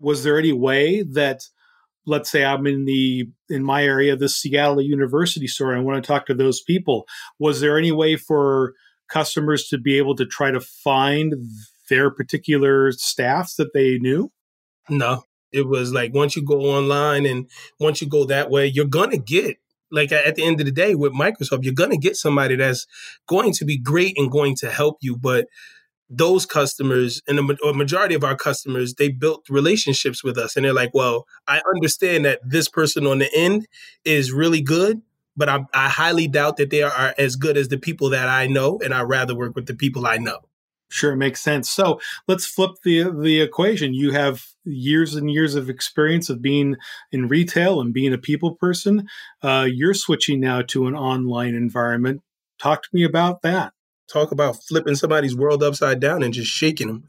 Was 0.00 0.24
there 0.24 0.38
any 0.38 0.52
way 0.52 1.02
that 1.02 1.42
let's 2.06 2.30
say 2.30 2.44
I'm 2.44 2.66
in 2.66 2.84
the 2.84 3.28
in 3.48 3.64
my 3.64 3.84
area, 3.84 4.16
the 4.16 4.28
Seattle 4.28 4.80
University 4.80 5.46
store, 5.46 5.72
and 5.72 5.80
I 5.80 5.84
want 5.84 6.02
to 6.02 6.06
talk 6.06 6.26
to 6.26 6.34
those 6.34 6.60
people. 6.60 7.06
Was 7.38 7.60
there 7.60 7.78
any 7.78 7.92
way 7.92 8.16
for 8.16 8.74
customers 9.08 9.68
to 9.68 9.78
be 9.78 9.98
able 9.98 10.16
to 10.16 10.26
try 10.26 10.50
to 10.50 10.60
find 10.60 11.34
their 11.88 12.10
particular 12.10 12.92
staffs 12.92 13.56
that 13.56 13.72
they 13.72 13.98
knew? 13.98 14.30
No. 14.88 15.24
It 15.52 15.68
was 15.68 15.92
like 15.92 16.12
once 16.12 16.34
you 16.34 16.44
go 16.44 16.60
online 16.62 17.26
and 17.26 17.48
once 17.78 18.02
you 18.02 18.08
go 18.08 18.24
that 18.24 18.50
way, 18.50 18.66
you're 18.66 18.86
gonna 18.86 19.18
get 19.18 19.58
like 19.90 20.12
at 20.12 20.34
the 20.34 20.44
end 20.44 20.60
of 20.60 20.66
the 20.66 20.72
day 20.72 20.94
with 20.94 21.12
Microsoft, 21.12 21.64
you're 21.64 21.74
going 21.74 21.90
to 21.90 21.98
get 21.98 22.16
somebody 22.16 22.56
that's 22.56 22.86
going 23.26 23.52
to 23.54 23.64
be 23.64 23.78
great 23.78 24.16
and 24.18 24.30
going 24.30 24.56
to 24.56 24.70
help 24.70 24.98
you. 25.00 25.16
But 25.16 25.46
those 26.10 26.46
customers 26.46 27.22
and 27.26 27.38
the 27.38 27.72
majority 27.74 28.14
of 28.14 28.24
our 28.24 28.36
customers, 28.36 28.94
they 28.94 29.08
built 29.08 29.48
relationships 29.48 30.22
with 30.22 30.36
us 30.36 30.56
and 30.56 30.64
they're 30.64 30.74
like, 30.74 30.92
well, 30.94 31.26
I 31.46 31.60
understand 31.74 32.24
that 32.24 32.40
this 32.44 32.68
person 32.68 33.06
on 33.06 33.18
the 33.18 33.30
end 33.34 33.66
is 34.04 34.32
really 34.32 34.60
good, 34.60 35.00
but 35.36 35.48
I, 35.48 35.60
I 35.72 35.88
highly 35.88 36.28
doubt 36.28 36.56
that 36.58 36.70
they 36.70 36.82
are 36.82 37.14
as 37.18 37.36
good 37.36 37.56
as 37.56 37.68
the 37.68 37.78
people 37.78 38.10
that 38.10 38.28
I 38.28 38.46
know. 38.46 38.78
And 38.84 38.92
I'd 38.92 39.02
rather 39.02 39.34
work 39.34 39.54
with 39.54 39.66
the 39.66 39.74
people 39.74 40.06
I 40.06 40.18
know. 40.18 40.40
Sure, 40.94 41.10
it 41.12 41.16
makes 41.16 41.40
sense. 41.40 41.68
So 41.68 42.00
let's 42.28 42.46
flip 42.46 42.70
the 42.84 43.10
the 43.10 43.40
equation. 43.40 43.94
You 43.94 44.12
have 44.12 44.44
years 44.64 45.16
and 45.16 45.28
years 45.28 45.56
of 45.56 45.68
experience 45.68 46.30
of 46.30 46.40
being 46.40 46.76
in 47.10 47.26
retail 47.26 47.80
and 47.80 47.92
being 47.92 48.12
a 48.12 48.18
people 48.18 48.54
person. 48.54 49.08
Uh, 49.42 49.66
you're 49.68 49.94
switching 49.94 50.38
now 50.38 50.62
to 50.62 50.86
an 50.86 50.94
online 50.94 51.56
environment. 51.56 52.20
Talk 52.60 52.84
to 52.84 52.88
me 52.92 53.02
about 53.02 53.42
that. 53.42 53.72
Talk 54.08 54.30
about 54.30 54.62
flipping 54.68 54.94
somebody's 54.94 55.34
world 55.34 55.64
upside 55.64 55.98
down 55.98 56.22
and 56.22 56.32
just 56.32 56.50
shaking 56.52 56.86
them. 56.86 57.02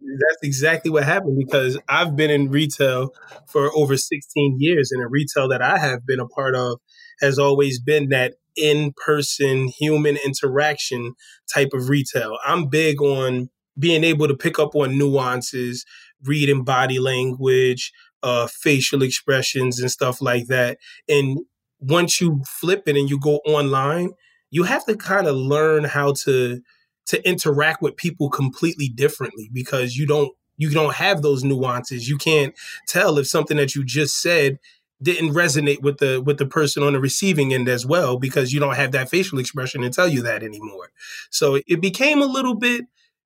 That's 0.00 0.42
exactly 0.44 0.90
what 0.92 1.02
happened 1.04 1.36
because 1.44 1.78
I've 1.88 2.14
been 2.14 2.30
in 2.30 2.48
retail 2.50 3.10
for 3.48 3.70
over 3.76 3.96
16 3.96 4.56
years, 4.60 4.92
and 4.92 5.02
a 5.02 5.08
retail 5.08 5.48
that 5.48 5.62
I 5.62 5.78
have 5.78 6.06
been 6.06 6.20
a 6.20 6.28
part 6.28 6.54
of 6.54 6.78
has 7.20 7.38
always 7.40 7.80
been 7.80 8.08
that 8.10 8.34
in 8.56 8.92
person 9.04 9.68
human 9.68 10.18
interaction 10.24 11.14
type 11.52 11.70
of 11.72 11.88
retail. 11.88 12.38
I'm 12.44 12.68
big 12.68 13.00
on 13.00 13.48
being 13.78 14.04
able 14.04 14.28
to 14.28 14.36
pick 14.36 14.58
up 14.58 14.74
on 14.74 14.98
nuances, 14.98 15.84
reading 16.24 16.64
body 16.64 16.98
language, 16.98 17.92
uh, 18.22 18.46
facial 18.46 19.02
expressions, 19.02 19.80
and 19.80 19.90
stuff 19.90 20.20
like 20.20 20.46
that. 20.46 20.78
And 21.08 21.38
once 21.80 22.20
you 22.20 22.42
flip 22.46 22.84
it 22.86 22.96
and 22.96 23.10
you 23.10 23.18
go 23.18 23.36
online, 23.46 24.10
you 24.50 24.64
have 24.64 24.84
to 24.86 24.96
kind 24.96 25.26
of 25.26 25.34
learn 25.34 25.84
how 25.84 26.12
to 26.24 26.60
to 27.06 27.28
interact 27.28 27.82
with 27.82 27.96
people 27.96 28.30
completely 28.30 28.88
differently 28.88 29.50
because 29.52 29.96
you 29.96 30.06
don't 30.06 30.32
you 30.56 30.70
don't 30.70 30.94
have 30.94 31.22
those 31.22 31.42
nuances. 31.42 32.08
You 32.08 32.18
can't 32.18 32.54
tell 32.86 33.18
if 33.18 33.26
something 33.26 33.56
that 33.56 33.74
you 33.74 33.84
just 33.84 34.20
said 34.20 34.58
didn't 35.02 35.34
resonate 35.34 35.82
with 35.82 35.98
the 35.98 36.20
with 36.20 36.38
the 36.38 36.46
person 36.46 36.82
on 36.82 36.92
the 36.92 37.00
receiving 37.00 37.52
end 37.52 37.68
as 37.68 37.84
well 37.84 38.18
because 38.18 38.52
you 38.52 38.60
don't 38.60 38.76
have 38.76 38.92
that 38.92 39.10
facial 39.10 39.38
expression 39.38 39.82
to 39.82 39.90
tell 39.90 40.08
you 40.08 40.22
that 40.22 40.42
anymore. 40.42 40.90
So 41.30 41.60
it 41.66 41.80
became 41.80 42.22
a 42.22 42.26
little 42.26 42.54
bit, 42.54 42.84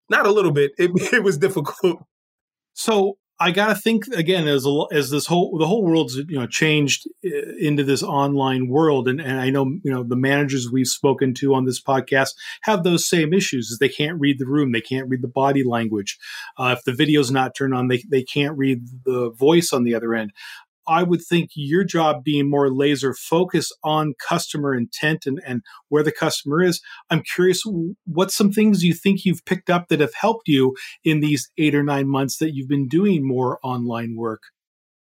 not 0.09 0.27
a 0.27 0.33
little 0.33 0.53
bit. 0.53 0.73
It, 0.79 0.91
it 1.13 1.23
was 1.23 1.39
difficult. 1.39 2.05
So 2.75 3.19
I 3.39 3.51
got 3.51 3.69
to 3.69 3.75
think 3.75 4.07
again 4.09 4.49
as 4.49 4.65
a, 4.65 4.85
as 4.93 5.11
this 5.11 5.27
whole 5.27 5.59
the 5.59 5.67
whole 5.67 5.85
world's 5.85 6.17
you 6.17 6.39
know 6.39 6.47
changed 6.47 7.07
uh, 7.25 7.55
into 7.59 7.85
this 7.85 8.03
online 8.03 8.69
world, 8.69 9.09
and, 9.09 9.21
and 9.21 9.41
I 9.41 9.51
know 9.51 9.67
you 9.83 9.93
know 9.93 10.03
the 10.03 10.17
managers 10.17 10.71
we've 10.71 10.87
spoken 10.87 11.35
to 11.35 11.55
on 11.55 11.67
this 11.67 11.83
podcast 11.83 12.31
have 12.63 12.83
those 12.83 13.07
same 13.07 13.35
issues. 13.35 13.71
Is 13.71 13.79
they 13.79 13.91
can't 13.91 14.19
read 14.19 14.39
the 14.39 14.47
room, 14.47 14.73
they 14.73 14.81
can't 14.81 15.09
read 15.09 15.21
the 15.21 15.29
body 15.29 15.65
language. 15.65 16.19
Uh, 16.57 16.75
if 16.79 16.85
the 16.85 16.93
video's 16.93 17.31
not 17.31 17.55
turned 17.55 17.75
on, 17.75 17.89
they 17.89 18.03
they 18.09 18.23
can't 18.23 18.57
read 18.57 18.87
the 19.05 19.31
voice 19.31 19.71
on 19.73 19.85
the 19.85 19.95
other 19.95 20.15
end. 20.15 20.33
I 20.87 21.03
would 21.03 21.23
think 21.23 21.51
your 21.55 21.85
job 21.85 22.25
being 22.25 22.51
more 22.51 22.71
laser 22.71 23.15
focused 23.15 23.75
on 23.83 24.15
customer 24.27 24.75
intent 24.75 25.27
and, 25.27 25.41
and 25.47 25.63
where 25.89 26.03
the 26.03 26.13
customer 26.13 26.63
is. 26.63 26.81
I'm 27.11 27.23
curious, 27.23 27.63
what's 28.05 28.37
some 28.37 28.53
things 28.53 28.85
you 28.85 28.95
think 28.95 29.25
you've 29.25 29.45
picked 29.45 29.71
up 29.71 29.89
that 29.89 30.01
have 30.01 30.15
helped 30.15 30.49
you 30.49 30.75
in 31.05 31.21
these 31.21 31.51
eight 31.59 31.75
or 31.75 31.83
nine 31.83 32.09
months 32.09 32.39
that 32.39 32.55
you've 32.55 32.69
been 32.69 32.89
doing 32.89 33.27
more 33.27 33.59
online 33.63 34.17
work? 34.17 34.43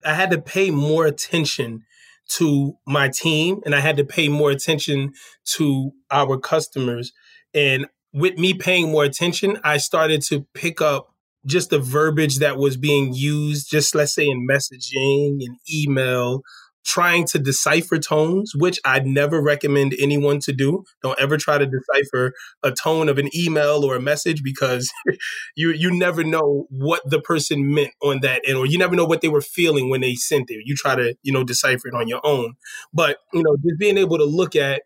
I 0.04 0.14
had 0.14 0.30
to 0.30 0.40
pay 0.40 0.70
more 0.70 1.06
attention 1.06 1.84
to 2.30 2.76
my 2.86 3.08
team 3.08 3.60
and 3.64 3.74
I 3.74 3.80
had 3.80 3.96
to 3.96 4.04
pay 4.04 4.28
more 4.28 4.50
attention 4.50 5.12
to 5.56 5.92
our 6.10 6.38
customers. 6.38 7.12
And 7.52 7.86
with 8.12 8.38
me 8.38 8.54
paying 8.54 8.90
more 8.90 9.04
attention, 9.04 9.58
I 9.64 9.78
started 9.78 10.22
to 10.22 10.46
pick 10.54 10.80
up 10.80 11.09
just 11.46 11.70
the 11.70 11.78
verbiage 11.78 12.38
that 12.38 12.56
was 12.58 12.76
being 12.76 13.12
used, 13.14 13.70
just 13.70 13.94
let's 13.94 14.14
say 14.14 14.26
in 14.28 14.46
messaging 14.46 15.38
and 15.40 15.56
email, 15.72 16.42
trying 16.84 17.26
to 17.26 17.38
decipher 17.38 17.98
tones, 17.98 18.52
which 18.56 18.80
I'd 18.84 19.06
never 19.06 19.40
recommend 19.40 19.94
anyone 19.98 20.40
to 20.40 20.52
do. 20.52 20.84
Don't 21.02 21.20
ever 21.20 21.36
try 21.36 21.58
to 21.58 21.66
decipher 21.66 22.32
a 22.62 22.72
tone 22.72 23.08
of 23.08 23.18
an 23.18 23.28
email 23.36 23.84
or 23.84 23.96
a 23.96 24.00
message 24.00 24.42
because 24.42 24.90
you 25.56 25.70
you 25.72 25.90
never 25.90 26.24
know 26.24 26.66
what 26.70 27.02
the 27.04 27.20
person 27.20 27.74
meant 27.74 27.92
on 28.02 28.20
that 28.20 28.42
end, 28.46 28.56
or 28.56 28.66
you 28.66 28.78
never 28.78 28.96
know 28.96 29.04
what 29.04 29.20
they 29.20 29.28
were 29.28 29.40
feeling 29.40 29.90
when 29.90 30.00
they 30.00 30.14
sent 30.14 30.50
it. 30.50 30.62
You 30.64 30.74
try 30.74 30.94
to, 30.94 31.14
you 31.22 31.32
know, 31.32 31.44
decipher 31.44 31.88
it 31.88 31.94
on 31.94 32.08
your 32.08 32.20
own. 32.24 32.54
But, 32.92 33.18
you 33.32 33.42
know, 33.42 33.56
just 33.56 33.78
being 33.78 33.98
able 33.98 34.18
to 34.18 34.24
look 34.24 34.56
at 34.56 34.82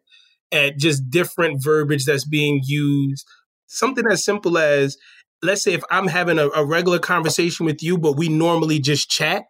at 0.53 0.79
just 0.79 1.09
different 1.11 1.63
verbiage 1.63 2.05
that's 2.05 2.27
being 2.27 2.61
used, 2.65 3.27
something 3.67 4.05
as 4.11 4.25
simple 4.25 4.59
as 4.59 4.97
let's 5.45 5.63
say 5.63 5.75
if 5.75 5.83
I'm 5.91 6.09
having 6.09 6.39
a, 6.39 6.49
a 6.49 6.65
regular 6.65 6.99
conversation 6.99 7.67
with 7.67 7.83
you, 7.83 7.99
but 7.99 8.17
we 8.17 8.29
normally 8.29 8.79
just 8.79 9.11
chat, 9.11 9.45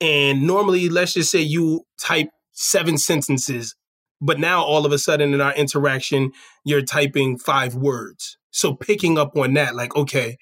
and 0.00 0.46
normally 0.46 0.88
let's 0.88 1.14
just 1.14 1.30
say 1.30 1.40
you 1.40 1.82
type 2.00 2.28
seven 2.52 2.96
sentences, 2.96 3.74
but 4.20 4.38
now 4.38 4.62
all 4.62 4.86
of 4.86 4.92
a 4.92 4.98
sudden 4.98 5.34
in 5.34 5.40
our 5.40 5.54
interaction, 5.54 6.32
you're 6.64 6.82
typing 6.82 7.38
five 7.38 7.74
words. 7.74 8.38
So 8.50 8.74
picking 8.74 9.18
up 9.18 9.36
on 9.36 9.54
that, 9.54 9.74
like, 9.74 9.96
okay, 9.96 10.36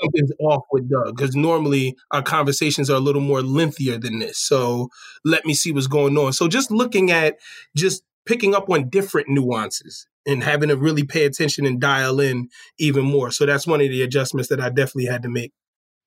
something's 0.00 0.32
off 0.40 0.64
with 0.70 0.90
Doug 0.90 1.16
because 1.16 1.34
normally 1.34 1.96
our 2.10 2.22
conversations 2.22 2.90
are 2.90 2.96
a 2.96 3.00
little 3.00 3.22
more 3.22 3.42
lengthier 3.42 3.98
than 3.98 4.18
this. 4.18 4.38
So 4.38 4.88
let 5.24 5.44
me 5.44 5.54
see 5.54 5.72
what's 5.72 5.86
going 5.86 6.16
on. 6.16 6.32
So 6.32 6.48
just 6.48 6.70
looking 6.70 7.10
at 7.10 7.36
just 7.76 8.02
picking 8.26 8.54
up 8.54 8.68
on 8.70 8.88
different 8.88 9.28
nuances 9.28 10.06
and 10.26 10.42
having 10.42 10.68
to 10.68 10.76
really 10.76 11.04
pay 11.04 11.24
attention 11.24 11.66
and 11.66 11.80
dial 11.80 12.20
in 12.20 12.48
even 12.78 13.04
more. 13.04 13.30
So 13.30 13.46
that's 13.46 13.66
one 13.66 13.80
of 13.80 13.88
the 13.88 14.02
adjustments 14.02 14.48
that 14.48 14.60
I 14.60 14.68
definitely 14.68 15.06
had 15.06 15.22
to 15.22 15.28
make. 15.28 15.52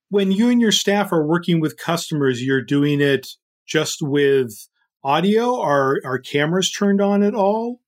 When 0.09 0.31
you 0.31 0.49
and 0.49 0.61
your 0.61 0.71
staff 0.71 1.11
are 1.11 1.25
working 1.25 1.59
with 1.59 1.77
customers, 1.77 2.43
you're 2.43 2.61
doing 2.61 3.01
it 3.01 3.27
just 3.67 4.01
with 4.01 4.67
audio? 5.03 5.59
Are 5.59 5.97
are 6.03 6.19
cameras 6.19 6.71
turned 6.71 7.01
on 7.01 7.23
at 7.23 7.35
all? 7.35 7.81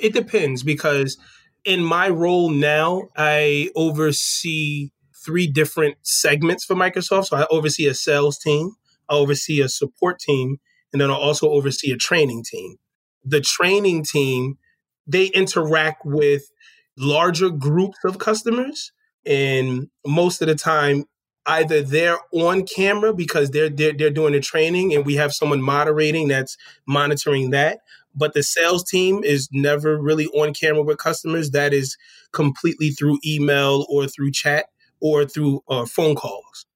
It 0.00 0.12
depends 0.12 0.62
because 0.62 1.18
in 1.64 1.84
my 1.84 2.08
role 2.08 2.50
now, 2.50 3.08
I 3.16 3.70
oversee 3.76 4.90
three 5.24 5.46
different 5.46 5.96
segments 6.02 6.64
for 6.64 6.74
Microsoft. 6.74 7.26
So 7.26 7.36
I 7.36 7.46
oversee 7.50 7.86
a 7.86 7.94
sales 7.94 8.38
team, 8.38 8.72
I 9.08 9.14
oversee 9.14 9.60
a 9.60 9.68
support 9.68 10.18
team, 10.18 10.56
and 10.92 11.00
then 11.00 11.10
I 11.10 11.14
also 11.14 11.48
oversee 11.50 11.92
a 11.92 11.96
training 11.96 12.44
team. 12.44 12.76
The 13.24 13.40
training 13.40 14.04
team 14.04 14.58
they 15.06 15.26
interact 15.26 16.04
with 16.04 16.50
larger 16.96 17.50
groups 17.50 17.98
of 18.04 18.18
customers 18.18 18.92
and 19.24 19.88
most 20.06 20.42
of 20.42 20.48
the 20.48 20.54
time 20.54 21.04
either 21.46 21.82
they're 21.82 22.18
on 22.32 22.64
camera 22.64 23.12
because 23.12 23.50
they're, 23.50 23.70
they're 23.70 23.92
they're 23.92 24.10
doing 24.10 24.32
the 24.32 24.40
training 24.40 24.94
and 24.94 25.06
we 25.06 25.14
have 25.14 25.32
someone 25.32 25.62
moderating 25.62 26.28
that's 26.28 26.56
monitoring 26.86 27.50
that 27.50 27.78
but 28.14 28.34
the 28.34 28.42
sales 28.42 28.84
team 28.84 29.24
is 29.24 29.48
never 29.52 30.00
really 30.00 30.26
on 30.28 30.54
camera 30.54 30.82
with 30.82 30.98
customers. 30.98 31.50
That 31.50 31.72
is 31.72 31.96
completely 32.32 32.90
through 32.90 33.18
email 33.24 33.86
or 33.88 34.06
through 34.06 34.32
chat 34.32 34.66
or 35.00 35.24
through 35.24 35.62
uh, 35.68 35.86
phone 35.86 36.14
calls. 36.14 36.66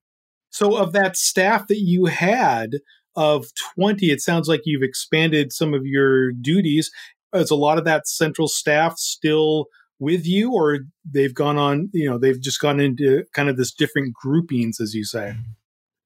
So 0.50 0.76
of 0.76 0.92
that 0.92 1.16
staff 1.16 1.66
that 1.68 1.80
you 1.80 2.06
had 2.06 2.76
of 3.14 3.46
20 3.76 4.10
it 4.10 4.20
sounds 4.20 4.46
like 4.46 4.60
you've 4.66 4.82
expanded 4.82 5.50
some 5.50 5.72
of 5.72 5.86
your 5.86 6.32
duties 6.32 6.90
is 7.36 7.50
a 7.50 7.56
lot 7.56 7.78
of 7.78 7.84
that 7.84 8.06
central 8.08 8.48
staff 8.48 8.98
still 8.98 9.66
with 9.98 10.26
you, 10.26 10.52
or 10.52 10.80
they've 11.04 11.34
gone 11.34 11.56
on? 11.56 11.90
You 11.92 12.10
know, 12.10 12.18
they've 12.18 12.40
just 12.40 12.60
gone 12.60 12.80
into 12.80 13.24
kind 13.32 13.48
of 13.48 13.56
this 13.56 13.72
different 13.72 14.14
groupings, 14.14 14.80
as 14.80 14.94
you 14.94 15.04
say. 15.04 15.34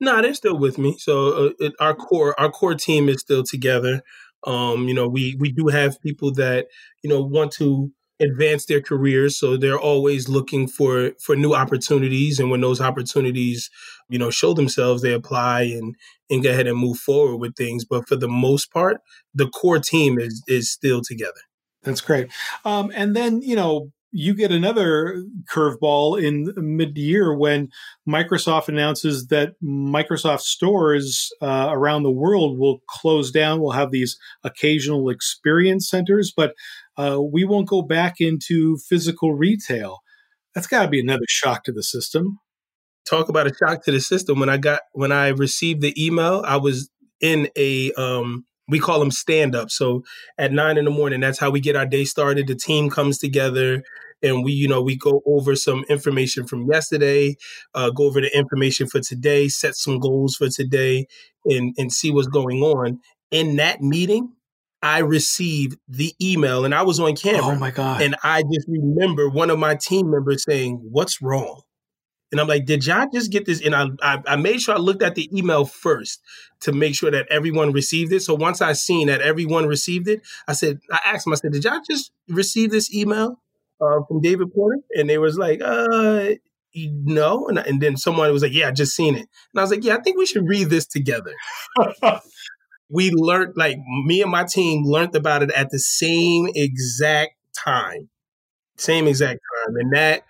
No, 0.01 0.23
they're 0.23 0.35
still 0.35 0.59
with 0.59 0.79
me. 0.79 0.97
So 0.99 1.47
uh, 1.47 1.51
it, 1.59 1.75
our 1.81 1.95
core 1.95 2.39
our 2.41 2.51
core 2.51 2.75
team 2.75 3.09
is 3.09 3.21
still 3.21 3.45
together. 3.45 4.03
Um, 4.47 4.89
you 4.89 4.95
know, 4.95 5.09
we 5.09 5.37
we 5.39 5.53
do 5.53 5.69
have 5.69 6.01
people 6.01 6.33
that 6.35 6.69
you 7.03 7.11
know 7.11 7.21
want 7.21 7.53
to 7.53 7.93
advance 8.21 8.67
their 8.67 8.81
careers 8.81 9.39
so 9.39 9.57
they're 9.57 9.79
always 9.79 10.29
looking 10.29 10.69
for 10.69 11.13
for 11.19 11.35
new 11.35 11.55
opportunities 11.55 12.39
and 12.39 12.51
when 12.51 12.61
those 12.61 12.81
opportunities 12.81 13.71
you 14.09 14.19
know 14.19 14.31
show 14.31 14.53
themselves 14.53 15.03
they 15.03 15.13
apply 15.13 15.63
and 15.63 15.97
and 16.31 16.43
go 16.43 16.51
ahead 16.51 16.67
and 16.67 16.79
move 16.79 16.99
forward 16.99 17.37
with 17.37 17.57
things. 17.57 17.85
But 17.85 18.09
for 18.09 18.17
the 18.17 18.29
most 18.29 18.73
part 18.73 19.01
the 19.35 19.49
core 19.49 19.79
team 19.79 20.19
is 20.19 20.43
is 20.47 20.71
still 20.71 21.03
together. 21.03 21.41
That's 21.83 22.01
great. 22.01 22.29
Um, 22.65 22.93
and 22.95 23.17
then 23.17 23.43
you 23.43 23.57
know 23.57 23.91
you 24.13 24.35
get 24.35 24.51
another 24.51 25.25
curveball 25.49 26.21
in 26.21 26.53
mid-year 26.57 27.33
when 27.33 27.69
Microsoft 28.09 28.69
announces 28.69 29.29
that 29.29 29.53
Microsoft 29.63 30.41
stores 30.41 31.31
uh, 31.41 31.69
around 31.71 32.03
the 32.03 32.11
world 32.11 32.59
will 32.59 32.81
close 32.89 33.31
down. 33.31 33.61
We'll 33.61 33.71
have 33.71 33.93
these 33.93 34.19
occasional 34.43 35.11
experience 35.11 35.89
centers, 35.89 36.33
but 36.37 36.55
uh, 37.01 37.19
we 37.21 37.45
won't 37.45 37.69
go 37.69 37.81
back 37.81 38.17
into 38.21 38.77
physical 38.89 39.35
retail. 39.35 40.01
That's 40.55 40.67
got 40.67 40.83
to 40.83 40.89
be 40.89 41.01
another 41.01 41.25
shock 41.29 41.65
to 41.65 41.73
the 41.73 41.83
system. 41.83 42.39
Talk 43.09 43.29
about 43.29 43.47
a 43.47 43.55
shock 43.55 43.85
to 43.85 43.93
the 43.93 44.01
system. 44.01 44.39
When 44.39 44.51
I 44.51 44.59
got 44.59 44.81
when 44.93 45.11
I 45.11 45.29
received 45.29 45.81
the 45.81 45.95
email, 46.03 46.45
I 46.47 46.59
was 46.59 46.91
in 47.21 47.49
a 47.57 47.93
um, 47.93 48.45
we 48.69 48.79
call 48.79 49.01
them 49.01 49.11
stand 49.11 49.55
up. 49.55 49.71
So 49.71 50.03
at 50.37 50.53
nine 50.53 50.77
in 50.77 50.85
the 50.85 50.91
morning, 50.91 51.21
that's 51.21 51.39
how 51.39 51.51
we 51.51 51.61
get 51.61 51.75
our 51.75 51.87
day 51.87 52.05
started. 52.05 52.47
The 52.47 52.55
team 52.55 52.91
comes 52.91 53.17
together 53.17 53.83
and 54.23 54.45
we, 54.45 54.53
you 54.53 54.69
know, 54.69 54.83
we 54.83 54.97
go 54.97 55.23
over 55.25 55.57
some 55.57 55.85
information 55.89 56.47
from 56.47 56.67
yesterday, 56.71 57.37
uh, 57.75 57.91
go 57.91 58.05
over 58.05 58.21
the 58.21 58.37
information 58.37 58.87
for 58.87 59.01
today, 59.01 59.49
set 59.49 59.75
some 59.75 59.99
goals 59.99 60.37
for 60.37 60.49
today, 60.51 61.07
and 61.47 61.75
and 61.79 61.91
see 61.91 62.11
what's 62.11 62.29
going 62.29 62.61
on. 62.61 63.01
In 63.31 63.57
that 63.57 63.81
meeting, 63.81 64.35
I 64.83 65.01
received 65.01 65.79
the 65.89 66.15
email 66.23 66.65
and 66.65 66.75
I 66.75 66.83
was 66.83 66.99
on 67.01 67.15
camera. 67.17 67.55
Oh 67.55 67.59
my 67.59 67.71
God. 67.71 68.01
And 68.01 68.17
I 68.23 68.43
just 68.43 68.67
remember 68.69 69.29
one 69.29 69.51
of 69.51 69.59
my 69.59 69.75
team 69.75 70.11
members 70.11 70.45
saying, 70.45 70.81
What's 70.83 71.21
wrong? 71.21 71.63
And 72.33 72.41
I'm 72.41 72.47
like, 72.47 72.65
did 72.65 72.87
y'all 72.87 73.09
just 73.13 73.33
get 73.33 73.45
this? 73.45 73.61
And 73.61 73.75
I, 73.75 73.89
I, 74.03 74.23
I, 74.27 74.37
made 74.37 74.61
sure 74.61 74.75
I 74.75 74.79
looked 74.79 75.03
at 75.03 75.17
the 75.17 75.29
email 75.37 75.65
first 75.65 76.21
to 76.61 76.73
make 76.73 76.95
sure 76.95 77.11
that 77.11 77.27
everyone 77.29 77.73
received 77.73 78.13
it. 78.13 78.21
So 78.21 78.35
once 78.35 78.63
I 78.63 78.73
seen 78.73 79.09
that 79.09 79.21
everyone 79.21 79.67
received 79.67 80.07
it, 80.07 80.23
I 80.47 80.53
said, 80.53 80.79
I 80.93 81.01
asked 81.05 81.25
them, 81.25 81.33
I 81.33 81.37
said, 81.37 81.53
did 81.53 81.65
y'all 81.65 81.81
just 81.89 82.13
receive 82.29 82.71
this 82.71 82.95
email 82.95 83.41
uh, 83.81 84.01
from 84.07 84.21
David 84.21 84.53
Porter? 84.55 84.79
And 84.95 85.11
they 85.11 85.19
was 85.19 85.39
like, 85.39 85.61
uh, 85.61 86.35
no. 86.75 87.49
And, 87.49 87.59
and 87.59 87.81
then 87.81 87.97
someone 87.97 88.33
was 88.33 88.43
like, 88.43 88.53
yeah, 88.53 88.69
I 88.69 88.71
just 88.71 88.95
seen 88.95 89.17
it. 89.17 89.27
And 89.53 89.59
I 89.59 89.63
was 89.63 89.71
like, 89.71 89.85
yeah, 89.85 89.97
I 89.97 90.01
think 90.01 90.17
we 90.17 90.27
should 90.27 90.47
read 90.47 90.71
this 90.71 90.87
together. 90.87 91.33
we 92.91 93.11
learned, 93.11 93.55
like 93.57 93.79
me 94.05 94.21
and 94.23 94.31
my 94.31 94.45
team 94.45 94.85
learned 94.85 95.15
about 95.15 95.43
it 95.43 95.51
at 95.53 95.71
the 95.71 95.79
same 95.79 96.49
exact 96.55 97.35
time, 97.57 98.09
same 98.77 99.07
exact 99.07 99.41
time. 99.67 99.77
And 99.77 99.93
that 99.93 100.25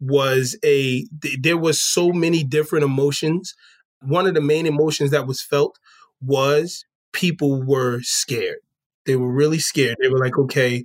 was 0.00 0.56
a 0.64 1.06
there 1.40 1.56
was 1.56 1.80
so 1.80 2.10
many 2.12 2.44
different 2.44 2.84
emotions. 2.84 3.54
One 4.00 4.26
of 4.26 4.34
the 4.34 4.40
main 4.40 4.66
emotions 4.66 5.10
that 5.12 5.26
was 5.26 5.40
felt 5.40 5.78
was 6.20 6.84
people 7.12 7.62
were 7.62 8.00
scared. 8.02 8.58
They 9.06 9.16
were 9.16 9.32
really 9.32 9.58
scared. 9.58 9.96
They 10.00 10.08
were 10.08 10.18
like, 10.18 10.38
okay, 10.38 10.84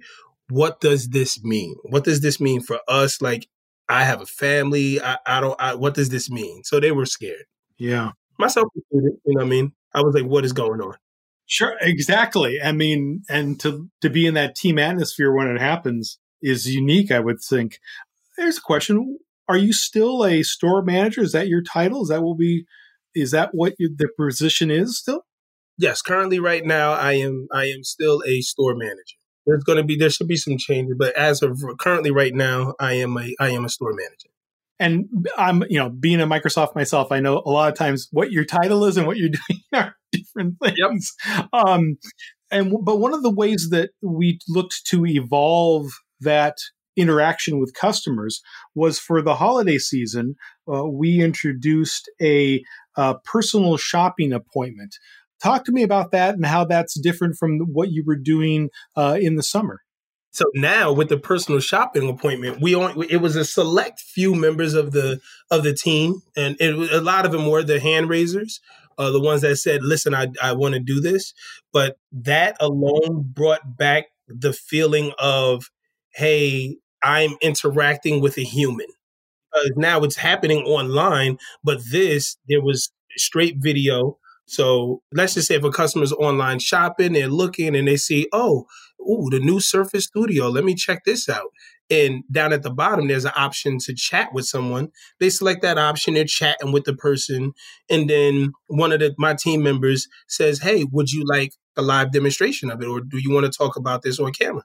what 0.50 0.80
does 0.80 1.10
this 1.10 1.44
mean? 1.44 1.76
What 1.84 2.04
does 2.04 2.22
this 2.22 2.40
mean 2.40 2.62
for 2.62 2.80
us? 2.88 3.22
Like, 3.22 3.48
I 3.90 4.04
have 4.04 4.22
a 4.22 4.26
family. 4.26 5.02
I, 5.02 5.18
I 5.26 5.42
don't. 5.42 5.60
I, 5.60 5.76
what 5.76 5.94
does 5.94 6.10
this 6.10 6.30
mean? 6.30 6.64
So 6.64 6.80
they 6.80 6.92
were 6.92 7.06
scared. 7.06 7.46
Yeah, 7.78 8.12
myself 8.40 8.68
included. 8.76 9.20
You 9.26 9.34
know 9.34 9.40
what 9.40 9.46
I 9.46 9.50
mean? 9.50 9.74
I 9.94 10.02
was 10.02 10.16
like, 10.16 10.26
what 10.26 10.46
is 10.46 10.54
going 10.54 10.82
on? 10.82 10.96
Sure, 11.48 11.76
exactly. 11.80 12.60
I 12.62 12.74
mean, 12.74 13.24
and 13.30 13.58
to 13.62 13.90
to 14.02 14.10
be 14.10 14.26
in 14.26 14.34
that 14.34 14.56
team 14.56 14.78
atmosphere 14.78 15.34
when 15.34 15.48
it 15.48 15.62
happens 15.62 16.20
is 16.42 16.68
unique. 16.74 17.10
I 17.10 17.20
would 17.20 17.38
think. 17.42 17.80
There's 18.38 18.58
a 18.58 18.62
question. 18.62 19.18
Are 19.48 19.58
you 19.58 19.72
still 19.72 20.26
a 20.26 20.44
store 20.44 20.84
manager? 20.84 21.22
Is 21.22 21.32
that 21.32 21.48
your 21.48 21.64
title? 21.64 22.04
Is 22.04 22.10
that 22.10 22.22
will 22.22 22.36
be? 22.36 22.66
Is 23.16 23.32
that 23.32 23.52
what 23.54 23.74
you, 23.80 23.96
the 23.96 24.10
position 24.20 24.70
is 24.70 25.00
still? 25.00 25.22
Yes, 25.78 26.02
currently, 26.02 26.40
right 26.40 26.66
now, 26.66 26.92
I 26.92 27.14
am. 27.14 27.48
I 27.54 27.66
am 27.66 27.84
still 27.84 28.22
a 28.28 28.42
store 28.42 28.76
manager. 28.76 29.16
There's 29.46 29.64
going 29.64 29.78
to 29.78 29.86
be 29.86 29.96
there 29.96 30.10
should 30.10 30.28
be 30.28 30.36
some 30.36 30.58
changes, 30.58 30.96
but 31.00 31.16
as 31.16 31.42
of 31.42 31.62
currently, 31.80 32.12
right 32.12 32.36
now, 32.36 32.76
I 32.78 32.94
am 32.96 33.18
a 33.18 33.34
I 33.40 33.52
am 33.52 33.64
a 33.64 33.70
store 33.70 33.94
manager. 33.94 34.30
And 34.80 35.06
I'm, 35.38 35.64
you 35.70 35.80
know, 35.80 35.90
being 35.90 36.22
a 36.22 36.28
Microsoft 36.28 36.76
myself, 36.76 37.12
I 37.12 37.20
know 37.20 37.42
a 37.46 37.50
lot 37.50 37.72
of 37.72 37.78
times 37.78 38.10
what 38.12 38.32
your 38.32 38.46
title 38.46 38.86
is 38.86 38.98
and 38.98 39.08
what 39.08 39.18
you're 39.18 39.30
doing 39.50 39.62
are 39.74 39.96
different 40.12 40.56
things. 40.64 41.14
Yep. 41.28 41.48
Um, 41.54 41.98
and 42.52 42.74
but 42.84 42.98
one 42.98 43.14
of 43.14 43.24
the 43.24 43.34
ways 43.34 43.70
that 43.72 43.92
we 44.02 44.40
looked 44.48 44.86
to 44.88 45.06
evolve 45.06 45.88
that 46.22 46.58
interaction 46.96 47.60
with 47.60 47.74
customers 47.74 48.42
was 48.74 49.00
for 49.00 49.22
the 49.22 49.36
holiday 49.36 49.78
season, 49.78 50.36
uh, 50.72 50.86
we 50.86 51.22
introduced 51.22 52.10
a 52.22 52.64
uh, 52.96 53.16
personal 53.24 53.78
shopping 53.78 54.34
appointment. 54.34 54.96
Talk 55.42 55.66
to 55.66 55.72
me 55.72 55.84
about 55.84 56.12
that 56.12 56.34
and 56.34 56.46
how 56.46 56.66
that's 56.66 57.00
different 57.00 57.36
from 57.36 57.60
what 57.72 57.92
you 57.92 58.04
were 58.06 58.16
doing 58.16 58.70
uh, 58.96 59.18
in 59.22 59.36
the 59.36 59.44
summer. 59.44 59.82
So 60.32 60.46
now 60.54 60.92
with 60.92 61.10
the 61.10 61.18
personal 61.18 61.60
shopping 61.60 62.10
appointment, 62.10 62.62
we 62.62 62.76
only 62.76 63.08
it 63.10 63.18
was 63.18 63.36
a 63.36 63.46
select 63.46 64.00
few 64.02 64.36
members 64.36 64.74
of 64.74 64.92
the 64.92 65.20
of 65.50 65.64
the 65.64 65.74
team, 65.74 66.22
and 66.36 66.56
it, 66.60 66.76
a 66.92 67.02
lot 67.02 67.26
of 67.26 67.32
them 67.32 67.48
were 67.48 67.64
the 67.64 67.80
hand 67.80 68.10
raisers, 68.10 68.60
uh, 68.98 69.12
the 69.12 69.22
ones 69.22 69.42
that 69.42 69.58
said, 69.58 69.84
"Listen, 69.84 70.14
I 70.14 70.28
I 70.42 70.54
want 70.54 70.74
to 70.76 70.80
do 70.80 71.00
this." 71.02 71.34
But 71.74 71.98
that 72.12 72.58
alone 72.60 73.26
brought 73.34 73.78
back 73.78 74.06
the 74.28 74.54
feeling 74.54 75.14
of, 75.20 75.70
"Hey, 76.14 76.78
I'm 77.04 77.36
interacting 77.42 78.22
with 78.22 78.38
a 78.38 78.44
human. 78.44 78.88
Uh, 79.54 79.70
now 79.76 80.02
it's 80.04 80.18
happening 80.18 80.64
online, 80.64 81.38
but 81.64 81.80
this, 81.92 82.38
there 82.48 82.62
was 82.62 82.92
straight 83.18 83.56
video. 83.60 84.18
So 84.46 85.02
let's 85.14 85.34
just 85.34 85.48
say 85.48 85.56
if 85.56 85.64
a 85.64 85.72
customer's 85.72 86.14
online 86.14 86.60
shopping, 86.60 87.14
they're 87.14 87.28
looking 87.28 87.76
and 87.76 87.88
they 87.88 87.98
see, 87.98 88.28
oh, 88.32 88.66
ooh, 89.02 89.30
the 89.30 89.40
new 89.40 89.60
Surface 89.60 90.06
Studio. 90.06 90.50
Let 90.50 90.64
me 90.64 90.76
check 90.76 91.04
this 91.06 91.30
out. 91.30 91.52
And 91.90 92.24
down 92.30 92.52
at 92.52 92.64
the 92.64 92.70
bottom, 92.70 93.08
there's 93.08 93.26
an 93.26 93.32
option 93.36 93.78
to 93.80 93.94
chat 93.96 94.34
with 94.34 94.46
someone. 94.46 94.90
They 95.20 95.30
select 95.30 95.62
that 95.62 95.78
option, 95.78 96.16
they're 96.16 96.26
chatting 96.26 96.72
with 96.72 96.84
the 96.84 96.96
person. 96.96 97.54
And 97.90 98.10
then 98.10 98.52
one 98.68 98.92
of 98.92 99.00
the, 99.00 99.16
my 99.18 99.36
team 99.36 99.64
members 99.64 100.08
says, 100.28 100.60
Hey, 100.60 100.86
would 100.92 101.12
you 101.12 101.24
like 101.26 101.54
a 101.78 101.82
live 101.82 102.12
demonstration 102.12 102.70
of 102.70 102.82
it? 102.82 102.88
Or 102.88 103.00
do 103.02 103.18
you 103.18 103.32
want 103.32 103.46
to 103.46 103.58
talk 103.58 103.78
about 103.78 104.02
this 104.02 104.20
on 104.20 104.34
camera? 104.34 104.64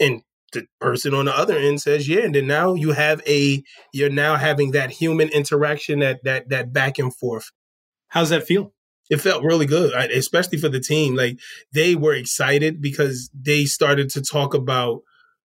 And 0.00 0.22
the 0.52 0.66
person 0.80 1.14
on 1.14 1.26
the 1.26 1.36
other 1.36 1.58
end 1.58 1.80
says 1.80 2.08
yeah 2.08 2.20
and 2.20 2.34
then 2.34 2.46
now 2.46 2.74
you 2.74 2.92
have 2.92 3.20
a 3.26 3.62
you're 3.92 4.10
now 4.10 4.36
having 4.36 4.70
that 4.70 4.90
human 4.90 5.28
interaction 5.28 5.98
that 5.98 6.22
that 6.24 6.48
that 6.48 6.72
back 6.72 6.98
and 6.98 7.14
forth 7.14 7.50
how's 8.08 8.30
that 8.30 8.46
feel 8.46 8.72
it 9.10 9.20
felt 9.20 9.44
really 9.44 9.66
good 9.66 9.92
especially 10.10 10.58
for 10.58 10.68
the 10.68 10.80
team 10.80 11.14
like 11.14 11.38
they 11.72 11.94
were 11.94 12.14
excited 12.14 12.80
because 12.80 13.30
they 13.34 13.64
started 13.64 14.08
to 14.10 14.22
talk 14.22 14.54
about 14.54 15.00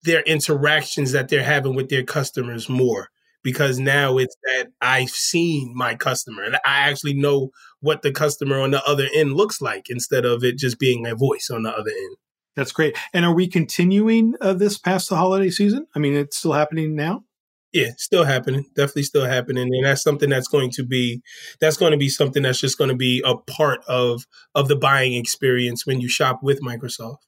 their 0.04 0.22
interactions 0.22 1.12
that 1.12 1.28
they're 1.28 1.44
having 1.44 1.74
with 1.74 1.88
their 1.88 2.02
customers 2.02 2.68
more 2.68 3.08
because 3.42 3.78
now 3.78 4.18
it's 4.18 4.36
that 4.44 4.68
I've 4.80 5.10
seen 5.10 5.72
my 5.74 5.94
customer 5.94 6.42
and 6.42 6.56
I 6.56 6.88
actually 6.88 7.14
know 7.14 7.50
what 7.80 8.02
the 8.02 8.12
customer 8.12 8.60
on 8.60 8.70
the 8.70 8.84
other 8.84 9.08
end 9.14 9.34
looks 9.34 9.60
like 9.60 9.90
instead 9.90 10.24
of 10.24 10.44
it 10.44 10.58
just 10.58 10.78
being 10.78 11.06
a 11.06 11.14
voice 11.14 11.50
on 11.52 11.64
the 11.64 11.70
other 11.70 11.90
end. 11.90 12.16
That's 12.54 12.72
great. 12.72 12.96
And 13.12 13.24
are 13.24 13.34
we 13.34 13.48
continuing 13.48 14.34
uh, 14.40 14.52
this 14.52 14.78
past 14.78 15.08
the 15.08 15.16
holiday 15.16 15.50
season? 15.50 15.86
I 15.94 15.98
mean, 15.98 16.14
it's 16.14 16.36
still 16.36 16.52
happening 16.52 16.94
now. 16.94 17.24
Yeah, 17.72 17.90
still 17.96 18.24
happening. 18.24 18.66
Definitely 18.76 19.04
still 19.04 19.24
happening, 19.24 19.70
and 19.72 19.86
that's 19.86 20.02
something 20.02 20.28
that's 20.28 20.48
going 20.48 20.70
to 20.72 20.84
be 20.84 21.22
that's 21.60 21.78
going 21.78 21.92
to 21.92 21.98
be 21.98 22.10
something 22.10 22.42
that's 22.42 22.60
just 22.60 22.76
going 22.76 22.90
to 22.90 22.96
be 22.96 23.22
a 23.24 23.36
part 23.36 23.80
of 23.88 24.26
of 24.54 24.68
the 24.68 24.76
buying 24.76 25.14
experience 25.14 25.86
when 25.86 26.00
you 26.00 26.08
shop 26.08 26.40
with 26.42 26.60
Microsoft. 26.60 27.18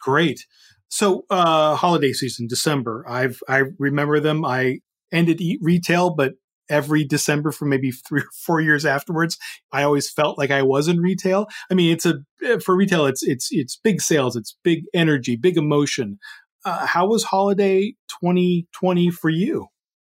Great. 0.00 0.46
So, 0.88 1.24
uh, 1.30 1.74
holiday 1.74 2.12
season, 2.12 2.46
December. 2.48 3.04
I've 3.08 3.40
I 3.48 3.64
remember 3.78 4.20
them. 4.20 4.44
I 4.44 4.78
ended 5.12 5.40
retail, 5.60 6.14
but 6.14 6.34
every 6.70 7.04
December 7.04 7.50
for 7.50 7.64
maybe 7.64 7.90
three 7.90 8.20
or 8.20 8.30
four 8.44 8.60
years 8.60 8.84
afterwards. 8.84 9.36
I 9.72 9.82
always 9.82 10.10
felt 10.10 10.38
like 10.38 10.50
I 10.50 10.62
was 10.62 10.88
in 10.88 11.00
retail. 11.00 11.46
I 11.70 11.74
mean, 11.74 11.92
it's 11.92 12.06
a 12.06 12.16
eh, 12.44 12.58
for 12.64 12.76
retail, 12.76 13.06
it's 13.06 13.22
it's 13.22 13.48
it's 13.50 13.76
big 13.82 14.00
sales, 14.00 14.36
it's 14.36 14.56
big 14.62 14.84
energy, 14.94 15.36
big 15.36 15.56
emotion. 15.56 16.18
Uh, 16.64 16.86
how 16.86 17.06
was 17.06 17.24
holiday 17.24 17.94
2020 18.20 19.10
for 19.10 19.30
you? 19.30 19.68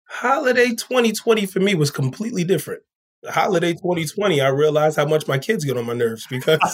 Holiday 0.05 0.69
2020 0.69 1.45
for 1.45 1.59
me 1.59 1.75
was 1.75 1.91
completely 1.91 2.43
different. 2.43 2.83
Holiday 3.27 3.73
2020, 3.73 4.41
I 4.41 4.49
realized 4.49 4.97
how 4.97 5.05
much 5.05 5.27
my 5.27 5.37
kids 5.37 5.63
get 5.63 5.77
on 5.77 5.85
my 5.85 5.93
nerves 5.93 6.27
because 6.29 6.59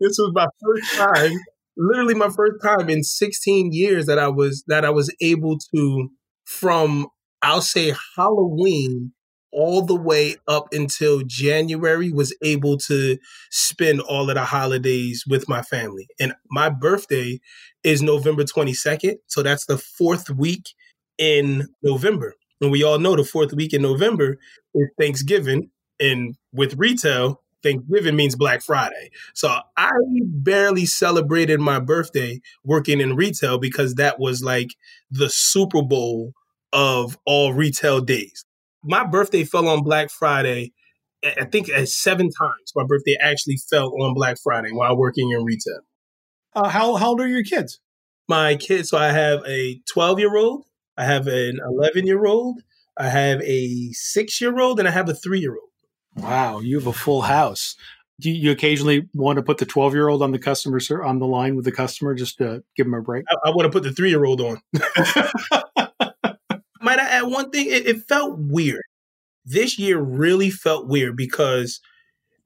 this 0.00 0.18
was 0.18 0.32
my 0.34 0.46
first 0.62 0.94
time, 0.96 1.32
literally 1.76 2.14
my 2.14 2.28
first 2.28 2.62
time 2.62 2.90
in 2.90 3.04
16 3.04 3.72
years 3.72 4.06
that 4.06 4.18
I 4.18 4.28
was 4.28 4.64
that 4.66 4.84
I 4.84 4.90
was 4.90 5.14
able 5.20 5.58
to 5.74 6.08
from 6.44 7.06
I'll 7.42 7.60
say 7.60 7.94
Halloween 8.16 9.12
all 9.52 9.80
the 9.80 9.96
way 9.96 10.36
up 10.46 10.68
until 10.72 11.22
January 11.24 12.10
was 12.10 12.36
able 12.42 12.76
to 12.76 13.16
spend 13.50 14.00
all 14.02 14.28
of 14.28 14.34
the 14.34 14.44
holidays 14.44 15.24
with 15.26 15.48
my 15.48 15.62
family. 15.62 16.06
And 16.20 16.34
my 16.50 16.68
birthday 16.68 17.40
is 17.86 18.02
November 18.02 18.44
22nd. 18.44 19.14
So 19.28 19.42
that's 19.42 19.64
the 19.64 19.78
fourth 19.78 20.28
week 20.28 20.74
in 21.16 21.68
November. 21.82 22.34
And 22.60 22.70
we 22.70 22.82
all 22.82 22.98
know 22.98 23.16
the 23.16 23.24
fourth 23.24 23.54
week 23.54 23.72
in 23.72 23.80
November 23.80 24.36
is 24.74 24.88
Thanksgiving. 25.00 25.70
And 25.98 26.36
with 26.52 26.74
retail, 26.76 27.40
Thanksgiving 27.62 28.16
means 28.16 28.36
Black 28.36 28.62
Friday. 28.62 29.10
So 29.34 29.56
I 29.76 29.90
barely 30.22 30.84
celebrated 30.84 31.60
my 31.60 31.80
birthday 31.80 32.40
working 32.64 33.00
in 33.00 33.16
retail 33.16 33.58
because 33.58 33.94
that 33.94 34.20
was 34.20 34.42
like 34.42 34.74
the 35.10 35.30
Super 35.30 35.82
Bowl 35.82 36.34
of 36.74 37.16
all 37.24 37.54
retail 37.54 38.02
days 38.02 38.44
my 38.86 39.04
birthday 39.04 39.44
fell 39.44 39.68
on 39.68 39.82
Black 39.82 40.10
Friday. 40.10 40.72
I 41.24 41.44
think 41.44 41.66
seven 41.86 42.30
times 42.30 42.72
my 42.76 42.84
birthday 42.86 43.16
actually 43.20 43.58
fell 43.68 43.92
on 44.00 44.14
Black 44.14 44.36
Friday 44.42 44.70
while 44.70 44.96
working 44.96 45.30
in 45.30 45.44
retail. 45.44 45.80
Uh, 46.56 46.70
how 46.70 46.96
how 46.96 47.10
old 47.10 47.20
are 47.20 47.28
your 47.28 47.44
kids? 47.44 47.80
My 48.28 48.56
kids. 48.56 48.88
So 48.88 48.96
I 48.96 49.12
have 49.12 49.42
a 49.46 49.78
twelve 49.86 50.18
year 50.18 50.34
old, 50.34 50.64
I 50.96 51.04
have 51.04 51.26
an 51.26 51.60
eleven 51.62 52.06
year 52.06 52.24
old, 52.24 52.62
I 52.96 53.10
have 53.10 53.42
a 53.42 53.92
six 53.92 54.40
year 54.40 54.58
old, 54.58 54.78
and 54.78 54.88
I 54.88 54.90
have 54.90 55.10
a 55.10 55.14
three 55.14 55.40
year 55.40 55.52
old. 55.52 56.24
Wow, 56.24 56.60
you 56.60 56.78
have 56.78 56.86
a 56.86 56.94
full 56.94 57.22
house. 57.22 57.76
Do 58.18 58.30
you 58.30 58.50
occasionally 58.50 59.06
want 59.12 59.36
to 59.36 59.42
put 59.42 59.58
the 59.58 59.66
twelve 59.66 59.92
year 59.92 60.08
old 60.08 60.22
on 60.22 60.32
the 60.32 60.38
customer 60.38 60.80
on 61.04 61.18
the 61.18 61.26
line 61.26 61.56
with 61.56 61.66
the 61.66 61.72
customer 61.72 62.14
just 62.14 62.38
to 62.38 62.64
give 62.74 62.86
them 62.86 62.94
a 62.94 63.02
break? 63.02 63.26
I, 63.28 63.50
I 63.50 63.50
want 63.50 63.70
to 63.70 63.70
put 63.70 63.82
the 63.82 63.92
three 63.92 64.08
year 64.08 64.24
old 64.24 64.40
on. 64.40 64.56
Might 66.80 66.98
I 66.98 67.06
add 67.06 67.24
one 67.24 67.50
thing? 67.50 67.66
It, 67.66 67.86
it 67.86 68.08
felt 68.08 68.38
weird. 68.38 68.84
This 69.44 69.78
year 69.78 70.00
really 70.00 70.48
felt 70.48 70.88
weird 70.88 71.18
because 71.18 71.80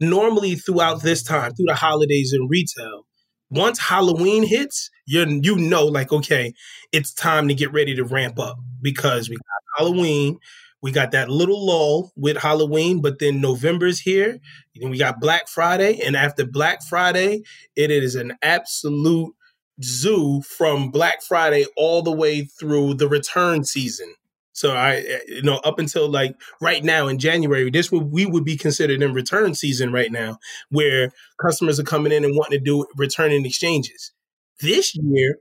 normally 0.00 0.56
throughout 0.56 1.02
this 1.02 1.22
time, 1.22 1.54
through 1.54 1.66
the 1.66 1.76
holidays 1.76 2.32
in 2.32 2.48
retail, 2.48 3.06
once 3.50 3.78
Halloween 3.78 4.44
hits, 4.44 4.90
you 5.06 5.24
you 5.42 5.56
know, 5.56 5.84
like 5.86 6.12
okay, 6.12 6.52
it's 6.92 7.12
time 7.12 7.48
to 7.48 7.54
get 7.54 7.72
ready 7.72 7.94
to 7.96 8.04
ramp 8.04 8.38
up 8.38 8.58
because 8.80 9.28
we 9.28 9.36
got 9.36 9.78
Halloween, 9.78 10.38
we 10.82 10.92
got 10.92 11.10
that 11.12 11.28
little 11.28 11.64
lull 11.66 12.12
with 12.16 12.36
Halloween, 12.38 13.00
but 13.00 13.18
then 13.18 13.40
November's 13.40 14.00
here, 14.00 14.38
and 14.80 14.90
we 14.90 14.98
got 14.98 15.20
Black 15.20 15.48
Friday, 15.48 16.00
and 16.00 16.16
after 16.16 16.46
Black 16.46 16.82
Friday, 16.82 17.42
it 17.76 17.90
is 17.90 18.14
an 18.14 18.32
absolute 18.42 19.34
zoo 19.82 20.42
from 20.42 20.90
Black 20.90 21.22
Friday 21.22 21.64
all 21.76 22.02
the 22.02 22.12
way 22.12 22.42
through 22.44 22.94
the 22.94 23.08
return 23.08 23.64
season. 23.64 24.14
So 24.60 24.72
I, 24.72 24.96
eh, 24.96 25.18
you 25.28 25.42
know, 25.42 25.56
up 25.64 25.78
until 25.78 26.06
like 26.10 26.36
right 26.60 26.84
now 26.84 27.08
in 27.08 27.18
January, 27.18 27.70
this 27.70 27.90
would 27.90 28.12
we 28.12 28.26
would 28.26 28.44
be 28.44 28.58
considered 28.58 29.00
in 29.00 29.14
return 29.14 29.54
season 29.54 29.90
right 29.90 30.12
now, 30.12 30.38
where 30.68 31.12
customers 31.40 31.80
are 31.80 31.84
coming 31.84 32.12
in 32.12 32.24
and 32.24 32.36
wanting 32.36 32.58
to 32.58 32.64
do 32.64 32.86
returning 32.94 33.46
exchanges. 33.46 34.12
This 34.60 34.94
year, 34.94 35.38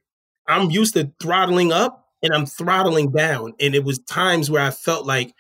I'm 0.48 0.72
used 0.72 0.94
to 0.94 1.12
throttling 1.22 1.74
up 1.74 2.06
and 2.24 2.34
I'm 2.34 2.46
throttling 2.46 3.12
down, 3.12 3.56
and 3.60 3.76
it 3.76 3.84
was 3.84 4.00
times 4.00 4.50
where 4.50 4.64
I 4.64 4.72
felt 4.72 5.06
like 5.06 5.34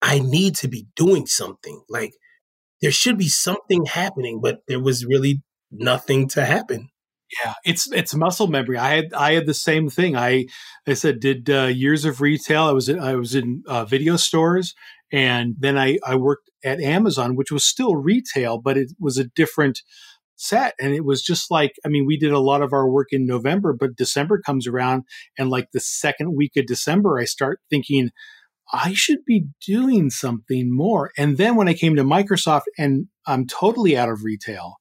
I 0.00 0.20
need 0.20 0.56
to 0.56 0.68
be 0.68 0.86
doing 0.96 1.26
something. 1.26 1.82
Like 1.90 2.14
there 2.80 2.92
should 2.92 3.18
be 3.18 3.28
something 3.28 3.84
happening, 3.86 4.40
but 4.42 4.60
there 4.68 4.80
was 4.80 5.04
really 5.04 5.42
nothing 5.70 6.28
to 6.30 6.46
happen. 6.46 6.88
Yeah, 7.44 7.54
it's 7.64 7.90
it's 7.92 8.14
muscle 8.14 8.46
memory. 8.46 8.78
I 8.78 8.94
had 8.94 9.12
I 9.12 9.32
had 9.34 9.46
the 9.46 9.54
same 9.54 9.90
thing. 9.90 10.16
I 10.16 10.46
I 10.86 10.94
said 10.94 11.20
did 11.20 11.50
uh, 11.50 11.64
years 11.66 12.04
of 12.06 12.20
retail. 12.22 12.62
I 12.64 12.72
was 12.72 12.88
in, 12.88 12.98
I 12.98 13.16
was 13.16 13.34
in 13.34 13.62
uh, 13.66 13.84
video 13.84 14.16
stores, 14.16 14.74
and 15.12 15.54
then 15.58 15.76
I 15.76 15.98
I 16.06 16.14
worked 16.16 16.50
at 16.64 16.80
Amazon, 16.80 17.36
which 17.36 17.52
was 17.52 17.64
still 17.64 17.96
retail, 17.96 18.58
but 18.58 18.78
it 18.78 18.92
was 18.98 19.18
a 19.18 19.24
different 19.24 19.82
set. 20.36 20.74
And 20.80 20.94
it 20.94 21.04
was 21.04 21.22
just 21.22 21.50
like 21.50 21.74
I 21.84 21.88
mean, 21.88 22.06
we 22.06 22.16
did 22.16 22.32
a 22.32 22.38
lot 22.40 22.62
of 22.62 22.72
our 22.72 22.88
work 22.88 23.08
in 23.12 23.26
November, 23.26 23.74
but 23.78 23.96
December 23.96 24.40
comes 24.40 24.66
around, 24.66 25.04
and 25.38 25.50
like 25.50 25.68
the 25.72 25.80
second 25.80 26.34
week 26.34 26.52
of 26.56 26.66
December, 26.66 27.18
I 27.18 27.24
start 27.24 27.60
thinking. 27.70 28.10
I 28.72 28.92
should 28.94 29.24
be 29.24 29.46
doing 29.66 30.10
something 30.10 30.74
more. 30.74 31.10
And 31.16 31.38
then 31.38 31.56
when 31.56 31.68
I 31.68 31.74
came 31.74 31.96
to 31.96 32.04
Microsoft 32.04 32.64
and 32.76 33.06
I'm 33.26 33.46
totally 33.46 33.96
out 33.96 34.10
of 34.10 34.24
retail, 34.24 34.76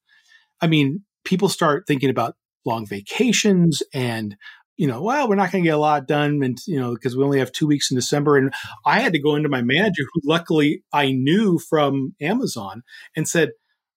I 0.62 0.68
mean, 0.68 1.04
people 1.26 1.50
start 1.50 1.86
thinking 1.88 2.10
about 2.10 2.36
long 2.68 2.86
vacations 2.86 3.82
and 3.94 4.36
you 4.78 4.88
know, 4.88 5.02
well, 5.02 5.28
we're 5.28 5.36
not 5.36 5.52
going 5.52 5.64
to 5.64 5.68
get 5.68 5.76
a 5.76 5.80
lot 5.80 6.08
done, 6.08 6.44
and 6.44 6.58
you 6.68 6.80
know, 6.80 6.94
because 6.94 7.18
we 7.18 7.24
only 7.24 7.40
have 7.40 7.52
two 7.52 7.68
weeks 7.68 7.90
in 7.92 7.98
December. 7.98 8.38
And 8.38 8.54
I 8.86 9.00
had 9.00 9.14
to 9.14 9.20
go 9.20 9.36
into 9.36 9.50
my 9.50 9.64
manager, 9.64 10.04
who 10.14 10.22
luckily 10.24 10.84
I 10.94 11.12
knew 11.12 11.58
from 11.58 12.16
Amazon, 12.22 12.84
and 13.16 13.28
said, 13.28 13.50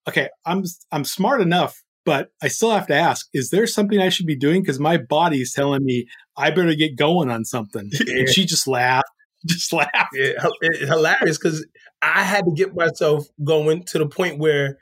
"Okay, 0.09 0.31
I'm 0.47 0.65
I'm 0.91 1.05
smart 1.05 1.43
enough, 1.43 1.83
but 2.07 2.31
I 2.43 2.49
still 2.49 2.71
have 2.71 2.87
to 2.87 2.95
ask: 2.95 3.29
Is 3.35 3.51
there 3.51 3.67
something 3.67 4.01
I 4.01 4.09
should 4.09 4.27
be 4.27 4.37
doing? 4.37 4.63
Because 4.63 4.81
my 4.81 4.97
body's 4.97 5.53
telling 5.53 5.85
me 5.85 6.07
I 6.37 6.51
better 6.51 6.75
get 6.75 6.97
going 6.97 7.31
on 7.31 7.45
something." 7.45 7.91
Yeah. 8.07 8.21
And 8.21 8.29
she 8.31 8.47
just 8.47 8.67
laughed, 8.67 9.11
just 9.47 9.75
laughed. 9.75 10.15
Yeah, 10.15 10.47
hilarious 10.87 11.37
because 11.37 11.67
I 12.01 12.23
had 12.23 12.45
to 12.47 12.53
get 12.57 12.75
myself 12.75 13.27
going 13.45 13.85
to 13.85 13.99
the 13.99 14.07
point 14.07 14.39
where 14.39 14.79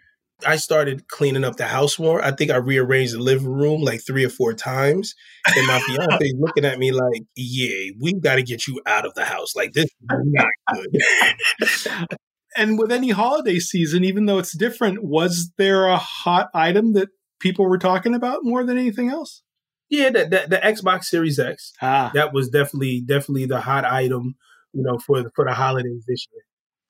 I 0.46 0.56
started 0.56 1.08
cleaning 1.08 1.44
up 1.44 1.56
the 1.56 1.66
house 1.66 1.98
more. 1.98 2.24
I 2.24 2.30
think 2.30 2.50
I 2.50 2.56
rearranged 2.56 3.14
the 3.14 3.18
living 3.18 3.48
room 3.48 3.82
like 3.82 4.00
three 4.06 4.24
or 4.24 4.28
four 4.28 4.54
times. 4.54 5.14
And 5.46 5.66
my 5.66 5.80
fiance 5.80 6.24
is 6.24 6.34
looking 6.38 6.64
at 6.64 6.78
me 6.78 6.92
like, 6.92 7.22
yeah, 7.34 7.90
we 8.00 8.14
got 8.14 8.36
to 8.36 8.42
get 8.42 8.66
you 8.66 8.80
out 8.86 9.04
of 9.04 9.14
the 9.14 9.24
house. 9.24 9.56
Like, 9.56 9.72
this 9.72 9.86
is 9.86 9.92
not 10.08 10.48
good. 10.72 12.18
and 12.56 12.78
with 12.78 12.92
any 12.92 13.10
holiday 13.10 13.58
season, 13.58 14.04
even 14.04 14.26
though 14.26 14.38
it's 14.38 14.56
different, 14.56 15.02
was 15.02 15.50
there 15.58 15.86
a 15.86 15.96
hot 15.96 16.48
item 16.54 16.92
that 16.92 17.08
people 17.40 17.68
were 17.68 17.78
talking 17.78 18.14
about 18.14 18.40
more 18.42 18.64
than 18.64 18.78
anything 18.78 19.10
else? 19.10 19.42
Yeah, 19.90 20.10
the, 20.10 20.24
the, 20.24 20.46
the 20.48 20.56
Xbox 20.58 21.04
Series 21.04 21.38
X. 21.38 21.72
Ah. 21.82 22.10
That 22.14 22.32
was 22.32 22.48
definitely, 22.48 23.00
definitely 23.00 23.46
the 23.46 23.60
hot 23.60 23.84
item, 23.84 24.36
you 24.72 24.82
know, 24.82 24.98
for 24.98 25.22
the, 25.22 25.30
for 25.34 25.44
the 25.44 25.54
holidays 25.54 26.04
this 26.06 26.26
year. 26.32 26.42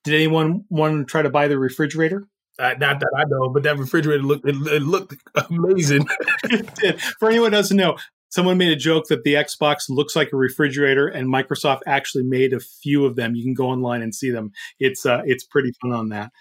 Did 0.05 0.15
anyone 0.15 0.65
want 0.69 1.07
to 1.07 1.11
try 1.11 1.23
to 1.23 1.31
buy 1.31 1.49
the 1.49 1.59
refrigerator? 1.59 2.27
Uh, 2.59 2.75
not 2.79 2.99
that 3.01 3.11
I 3.17 3.25
know, 3.29 3.49
but 3.51 3.63
that 3.63 3.79
refrigerator 3.79 4.23
looked 4.23 4.49
it, 4.49 4.57
it 4.67 4.83
looked 4.83 5.15
amazing. 5.49 6.07
For 7.19 7.29
anyone 7.29 7.53
who 7.53 7.59
doesn't 7.59 7.77
know, 7.77 7.97
someone 8.31 8.59
made 8.59 8.73
a 8.73 8.77
joke 8.77 9.07
that 9.09 9.23
the 9.23 9.35
Xbox 9.35 9.85
looks 9.89 10.17
like 10.17 10.33
a 10.33 10.37
refrigerator, 10.37 11.07
and 11.07 11.29
Microsoft 11.29 11.81
actually 11.87 12.25
made 12.25 12.53
a 12.53 12.61
few 12.61 13.05
of 13.05 13.17
them. 13.17 13.37
You 13.37 13.45
can 13.45 13.55
go 13.55 13.69
online 13.69 14.03
and 14.03 14.15
see 14.15 14.31
them. 14.31 14.51
It's 14.81 15.07
uh, 15.07 15.23
it's 15.25 15.45
pretty 15.45 15.73
fun 15.81 15.93
on 15.93 16.09
that. 16.09 16.33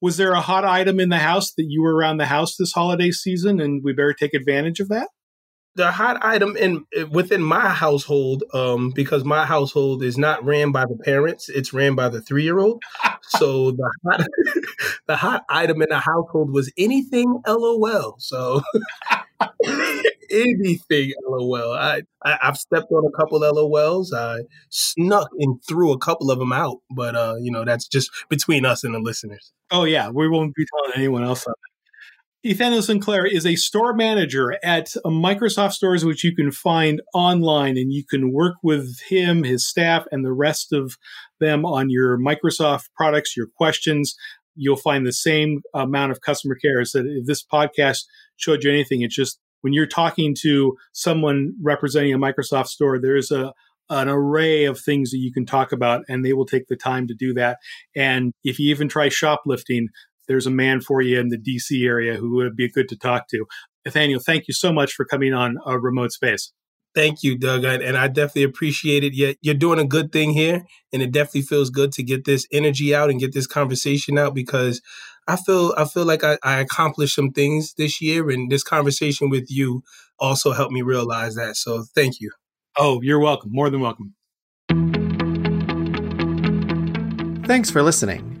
Was 0.00 0.16
there 0.16 0.32
a 0.32 0.40
hot 0.40 0.64
item 0.64 1.00
in 1.00 1.08
the 1.08 1.18
house 1.18 1.52
that 1.54 1.66
you 1.68 1.82
were 1.82 1.96
around 1.96 2.18
the 2.18 2.26
house 2.26 2.56
this 2.56 2.72
holiday 2.72 3.10
season, 3.10 3.60
and 3.60 3.82
we 3.82 3.92
better 3.92 4.14
take 4.14 4.34
advantage 4.34 4.78
of 4.80 4.88
that? 4.88 5.08
the 5.76 5.90
hot 5.90 6.24
item 6.24 6.56
in 6.56 6.84
within 7.10 7.42
my 7.42 7.68
household, 7.68 8.44
um, 8.52 8.90
because 8.90 9.24
my 9.24 9.44
household 9.44 10.02
is 10.02 10.16
not 10.16 10.44
ran 10.44 10.72
by 10.72 10.84
the 10.84 10.96
parents; 11.04 11.48
it's 11.48 11.72
ran 11.72 11.94
by 11.94 12.08
the 12.08 12.20
three 12.20 12.44
year 12.44 12.58
old. 12.58 12.82
so 13.28 13.70
the 13.72 13.90
hot, 14.06 14.26
the 15.06 15.16
hot 15.16 15.44
item 15.48 15.82
in 15.82 15.88
the 15.88 15.98
household 15.98 16.52
was 16.52 16.72
anything 16.76 17.42
LOL. 17.46 18.16
So 18.18 18.62
anything 20.30 21.12
LOL. 21.26 21.72
I, 21.72 22.02
I 22.24 22.38
have 22.40 22.56
stepped 22.56 22.90
on 22.90 23.06
a 23.06 23.16
couple 23.16 23.40
LOLs. 23.40 24.12
I 24.12 24.40
snuck 24.70 25.28
and 25.38 25.62
threw 25.66 25.92
a 25.92 25.98
couple 25.98 26.30
of 26.30 26.38
them 26.38 26.52
out, 26.52 26.78
but 26.90 27.14
uh, 27.14 27.36
you 27.40 27.50
know 27.50 27.64
that's 27.64 27.86
just 27.86 28.10
between 28.28 28.64
us 28.64 28.84
and 28.84 28.94
the 28.94 29.00
listeners. 29.00 29.52
Oh 29.70 29.84
yeah, 29.84 30.08
we 30.08 30.28
won't 30.28 30.54
be 30.54 30.66
telling 30.66 30.96
anyone 30.96 31.24
else 31.24 31.46
Nathaniel 32.44 32.82
Sinclair 32.82 33.24
is 33.24 33.46
a 33.46 33.56
store 33.56 33.94
manager 33.94 34.58
at 34.62 34.92
Microsoft 35.06 35.72
stores, 35.72 36.04
which 36.04 36.22
you 36.22 36.36
can 36.36 36.52
find 36.52 37.00
online, 37.14 37.78
and 37.78 37.90
you 37.90 38.04
can 38.04 38.34
work 38.34 38.56
with 38.62 39.00
him, 39.08 39.44
his 39.44 39.66
staff, 39.66 40.04
and 40.12 40.22
the 40.22 40.32
rest 40.32 40.70
of 40.70 40.98
them 41.40 41.64
on 41.64 41.88
your 41.88 42.18
Microsoft 42.18 42.90
products, 42.94 43.34
your 43.34 43.46
questions. 43.56 44.14
You'll 44.56 44.76
find 44.76 45.06
the 45.06 45.12
same 45.12 45.62
amount 45.72 46.12
of 46.12 46.20
customer 46.20 46.54
care. 46.54 46.84
So 46.84 47.02
if 47.06 47.24
this 47.24 47.42
podcast 47.42 48.00
showed 48.36 48.62
you 48.62 48.70
anything, 48.70 49.00
it's 49.00 49.16
just 49.16 49.38
when 49.62 49.72
you're 49.72 49.86
talking 49.86 50.36
to 50.42 50.76
someone 50.92 51.54
representing 51.62 52.12
a 52.12 52.18
Microsoft 52.18 52.66
store, 52.66 53.00
there's 53.00 53.30
a 53.30 53.54
an 53.90 54.08
array 54.08 54.64
of 54.64 54.80
things 54.80 55.10
that 55.10 55.18
you 55.18 55.32
can 55.32 55.44
talk 55.44 55.72
about, 55.72 56.04
and 56.08 56.24
they 56.24 56.32
will 56.32 56.46
take 56.46 56.68
the 56.68 56.76
time 56.76 57.06
to 57.06 57.14
do 57.14 57.34
that. 57.34 57.58
And 57.94 58.32
if 58.42 58.58
you 58.58 58.70
even 58.70 58.88
try 58.88 59.10
shoplifting, 59.10 59.88
there's 60.28 60.46
a 60.46 60.50
man 60.50 60.80
for 60.80 61.00
you 61.00 61.18
in 61.18 61.28
the 61.28 61.38
DC 61.38 61.86
area 61.86 62.16
who 62.16 62.34
would 62.36 62.56
be 62.56 62.70
good 62.70 62.88
to 62.88 62.96
talk 62.96 63.28
to. 63.28 63.46
Nathaniel, 63.84 64.20
thank 64.20 64.48
you 64.48 64.54
so 64.54 64.72
much 64.72 64.92
for 64.92 65.04
coming 65.04 65.34
on 65.34 65.58
a 65.66 65.78
remote 65.78 66.12
space. 66.12 66.52
Thank 66.94 67.24
you, 67.24 67.36
Doug, 67.36 67.64
and 67.64 67.96
I 67.96 68.06
definitely 68.06 68.44
appreciate 68.44 69.02
it. 69.02 69.14
You're, 69.14 69.34
you're 69.42 69.54
doing 69.54 69.80
a 69.80 69.84
good 69.84 70.12
thing 70.12 70.30
here, 70.30 70.64
and 70.92 71.02
it 71.02 71.10
definitely 71.10 71.42
feels 71.42 71.68
good 71.68 71.90
to 71.92 72.04
get 72.04 72.24
this 72.24 72.46
energy 72.52 72.94
out 72.94 73.10
and 73.10 73.18
get 73.18 73.34
this 73.34 73.48
conversation 73.48 74.16
out 74.16 74.32
because 74.32 74.80
I 75.26 75.34
feel 75.34 75.74
I 75.76 75.86
feel 75.86 76.04
like 76.04 76.22
I, 76.22 76.38
I 76.44 76.60
accomplished 76.60 77.16
some 77.16 77.32
things 77.32 77.74
this 77.74 78.00
year, 78.00 78.30
and 78.30 78.48
this 78.50 78.62
conversation 78.62 79.28
with 79.28 79.46
you 79.50 79.82
also 80.20 80.52
helped 80.52 80.72
me 80.72 80.82
realize 80.82 81.34
that. 81.34 81.56
So 81.56 81.84
thank 81.96 82.20
you. 82.20 82.30
Oh, 82.78 83.00
you're 83.02 83.18
welcome. 83.18 83.50
More 83.52 83.70
than 83.70 83.80
welcome. 83.80 84.14
Thanks 87.46 87.70
for 87.70 87.82
listening. 87.82 88.33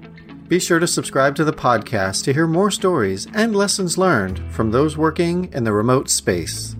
Be 0.46 0.60
sure 0.60 0.78
to 0.78 0.86
subscribe 0.86 1.34
to 1.36 1.44
the 1.44 1.54
podcast 1.54 2.24
to 2.24 2.32
hear 2.34 2.46
more 2.46 2.70
stories 2.70 3.26
and 3.32 3.56
lessons 3.56 3.96
learned 3.96 4.42
from 4.52 4.70
those 4.70 4.94
working 4.94 5.50
in 5.54 5.64
the 5.64 5.72
remote 5.72 6.10
space. 6.10 6.76